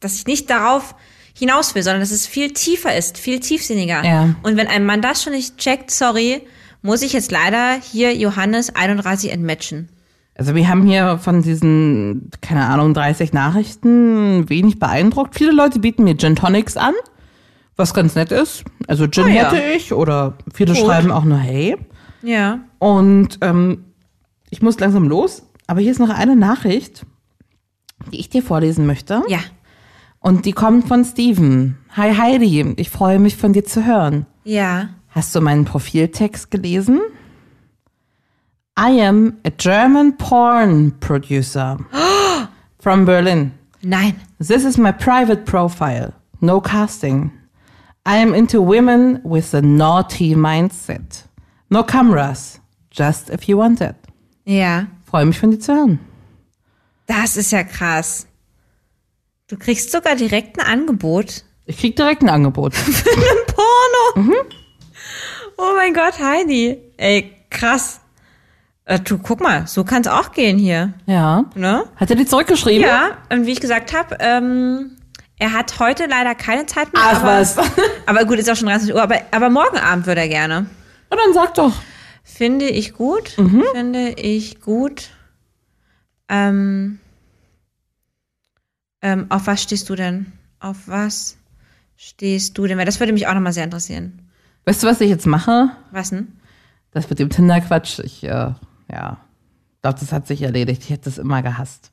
[0.00, 0.94] dass ich nicht darauf
[1.34, 4.04] hinaus will, sondern dass es viel tiefer ist, viel tiefsinniger.
[4.04, 4.34] Ja.
[4.42, 6.42] Und wenn ein Mann das schon nicht checkt, sorry,
[6.82, 9.88] muss ich jetzt leider hier Johannes 31 entmatchen.
[10.36, 15.34] Also wir haben hier von diesen, keine Ahnung, 30 Nachrichten wenig beeindruckt.
[15.36, 16.94] Viele Leute bieten mir Gin Tonics an,
[17.76, 18.62] was ganz nett ist.
[18.86, 19.50] Also Gin Ah, ja.
[19.52, 20.84] hätte ich oder viele Gut.
[20.84, 21.76] schreiben auch nur Hey.
[22.22, 22.60] Ja.
[22.78, 23.84] Und ähm,
[24.50, 27.04] ich muss langsam los, aber hier ist noch eine Nachricht,
[28.12, 29.22] die ich dir vorlesen möchte.
[29.28, 29.40] Ja.
[30.20, 31.78] Und die kommt von Steven.
[31.96, 34.26] Hi Heidi, ich freue mich von dir zu hören.
[34.44, 34.90] Ja.
[35.10, 37.00] Hast du meinen Profiltext gelesen?
[38.78, 41.78] I am a German porn producer
[42.78, 43.52] from Berlin.
[43.82, 44.14] Nein.
[44.38, 46.12] This is my private profile.
[46.40, 47.32] No casting.
[48.06, 51.24] I am into women with a naughty mindset.
[51.70, 52.60] No cameras.
[52.90, 53.96] Just if you want it.
[54.48, 54.86] Ja.
[55.04, 56.00] Freue mich von dir zu hören.
[57.06, 58.26] Das ist ja krass.
[59.46, 61.44] Du kriegst sogar direkt ein Angebot.
[61.66, 62.72] Ich krieg direkt ein Angebot.
[64.14, 64.34] Porno.
[65.58, 66.78] Oh mein Gott, Heidi.
[66.96, 68.00] Ey, krass.
[68.86, 70.94] Äh, du, guck mal, so kann es auch gehen hier.
[71.04, 71.44] Ja.
[71.54, 71.84] Ne?
[71.96, 72.86] Hat er dir zurückgeschrieben?
[72.86, 74.96] Ja, und wie ich gesagt habe, ähm,
[75.38, 77.02] er hat heute leider keine Zeit mehr.
[77.04, 77.56] Ach aber, was.
[78.06, 79.02] Aber gut, ist auch schon 30 Uhr.
[79.02, 80.66] Aber, aber morgen Abend würde er gerne.
[81.10, 81.74] Und dann sag doch.
[82.28, 83.30] Finde ich gut.
[83.72, 85.10] Finde ich gut.
[86.28, 87.00] Ähm,
[89.00, 90.32] ähm, auf was stehst du denn?
[90.60, 91.38] Auf was
[91.96, 92.78] stehst du denn?
[92.78, 94.28] Weil das würde mich auch nochmal sehr interessieren.
[94.66, 95.70] Weißt du, was ich jetzt mache?
[95.90, 96.28] Was denn?
[96.92, 98.52] Das mit dem Tinder-Quatsch, ich, äh,
[98.92, 99.16] ja,
[99.80, 100.84] glaube, das hat sich erledigt.
[100.84, 101.90] Ich hätte das immer gehasst.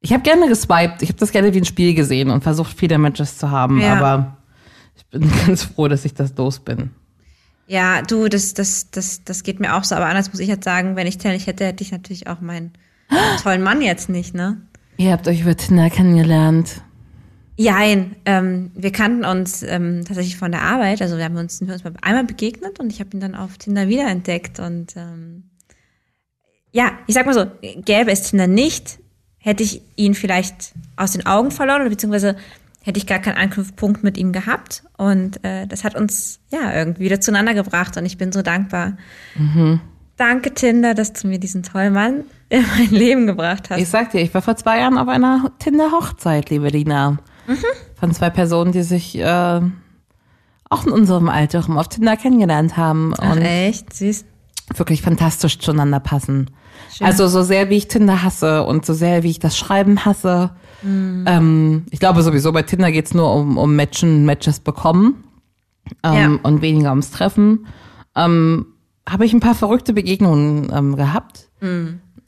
[0.00, 1.02] Ich habe gerne geswiped.
[1.02, 3.80] Ich habe das gerne wie ein Spiel gesehen und versucht, viele Matches zu haben.
[3.80, 3.96] Ja.
[3.96, 4.36] Aber
[4.96, 6.90] ich bin ganz froh, dass ich das los bin.
[7.72, 9.94] Ja, du, das, das, das, das geht mir auch so.
[9.94, 12.42] Aber anders muss ich jetzt sagen, wenn ich Tinder nicht hätte, hätte ich natürlich auch
[12.42, 12.72] meinen
[13.42, 14.60] tollen Mann jetzt nicht, ne?
[14.98, 16.82] Ihr habt euch über Tinder kennengelernt.
[17.56, 21.00] Jein, ähm, wir kannten uns ähm, tatsächlich von der Arbeit.
[21.00, 23.56] Also wir haben uns, wir uns mal einmal begegnet und ich habe ihn dann auf
[23.56, 24.60] Tinder wiederentdeckt.
[24.60, 25.44] Und ähm,
[26.72, 27.46] ja, ich sag mal so,
[27.86, 28.98] gäbe es Tinder nicht,
[29.38, 32.36] hätte ich ihn vielleicht aus den Augen verloren oder beziehungsweise
[32.82, 34.82] hätte ich gar keinen Anknüpfpunkt mit ihm gehabt.
[34.96, 38.96] Und äh, das hat uns ja irgendwie wieder zueinander gebracht und ich bin so dankbar.
[40.16, 43.80] Danke, Tinder, dass du mir diesen tollen Mann in mein Leben gebracht hast.
[43.80, 47.18] Ich sag dir, ich war vor zwei Jahren auf einer Tinder-Hochzeit, liebe Lina.
[47.98, 49.60] Von zwei Personen, die sich äh,
[50.68, 53.14] auch in unserem Alter auf Tinder kennengelernt haben.
[53.18, 53.92] Ach, und echt?
[53.94, 54.24] Süß.
[54.74, 56.50] wirklich fantastisch zueinander passen.
[57.00, 60.50] Also so sehr wie ich Tinder hasse und so sehr wie ich das Schreiben hasse.
[60.84, 65.24] Ähm, ich glaube sowieso bei Tinder geht's nur um, um Matchen, Matches bekommen
[66.02, 66.38] ähm, Ja.
[66.42, 67.66] und weniger ums Treffen.
[68.16, 68.66] Ähm,
[69.08, 71.48] Habe ich ein paar verrückte Begegnungen ähm, gehabt.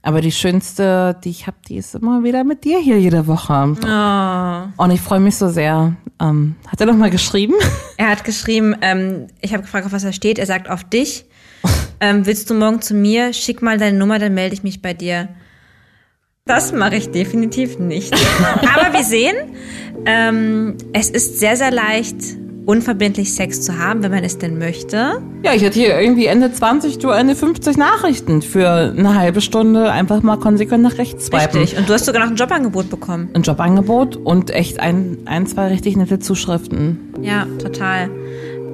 [0.03, 4.73] Aber die schönste, die ich habe, die ist immer wieder mit dir hier jede Woche.
[4.77, 5.97] Und ich freue mich so sehr.
[6.21, 7.55] Ähm, hat er noch mal geschrieben?
[7.97, 10.39] Er hat geschrieben, ähm, ich habe gefragt, auf was er steht.
[10.39, 11.25] Er sagt auf dich.
[12.01, 13.33] Ähm, willst du morgen zu mir?
[13.33, 15.29] Schick mal deine Nummer, dann melde ich mich bei dir.
[16.47, 18.13] Das mache ich definitiv nicht.
[18.77, 19.35] Aber wir sehen,
[20.05, 22.17] ähm, es ist sehr, sehr leicht,
[22.67, 25.23] unverbindlich Sex zu haben, wenn man es denn möchte.
[25.43, 29.91] Ja, ich hatte hier irgendwie Ende 20, du Ende 50 Nachrichten für eine halbe Stunde
[29.91, 31.61] einfach mal konsequent nach rechts swipen.
[31.61, 31.79] Richtig.
[31.79, 33.31] Und du hast sogar noch ein Jobangebot bekommen.
[33.33, 36.99] Ein Jobangebot und echt ein, ein, zwei richtig nette Zuschriften.
[37.23, 38.11] Ja, total.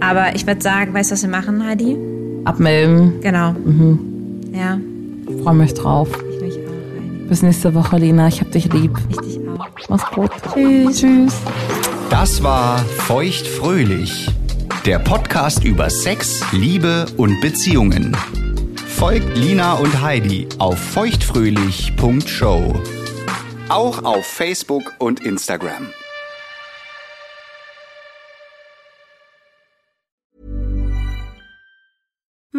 [0.01, 1.97] Aber ich würde sagen, weißt du, was wir machen, Heidi?
[2.45, 3.21] Abmelden.
[3.21, 3.55] Genau.
[4.53, 4.77] Ja,
[5.29, 6.09] Ich freue mich drauf.
[7.31, 8.27] Bis nächste Woche, Lena.
[8.27, 8.99] Ich hab dich lieb.
[9.09, 9.69] Ich dich auch.
[9.89, 10.33] Mach's gut.
[10.53, 10.99] Tschüss.
[10.99, 11.35] Tschüss.
[12.11, 14.27] Das war Feuchtfröhlich,
[14.85, 18.17] der Podcast über Sex, Liebe und Beziehungen.
[18.89, 22.83] Folgt Lina und Heidi auf feuchtfröhlich.show.
[23.69, 25.87] Auch auf Facebook und Instagram.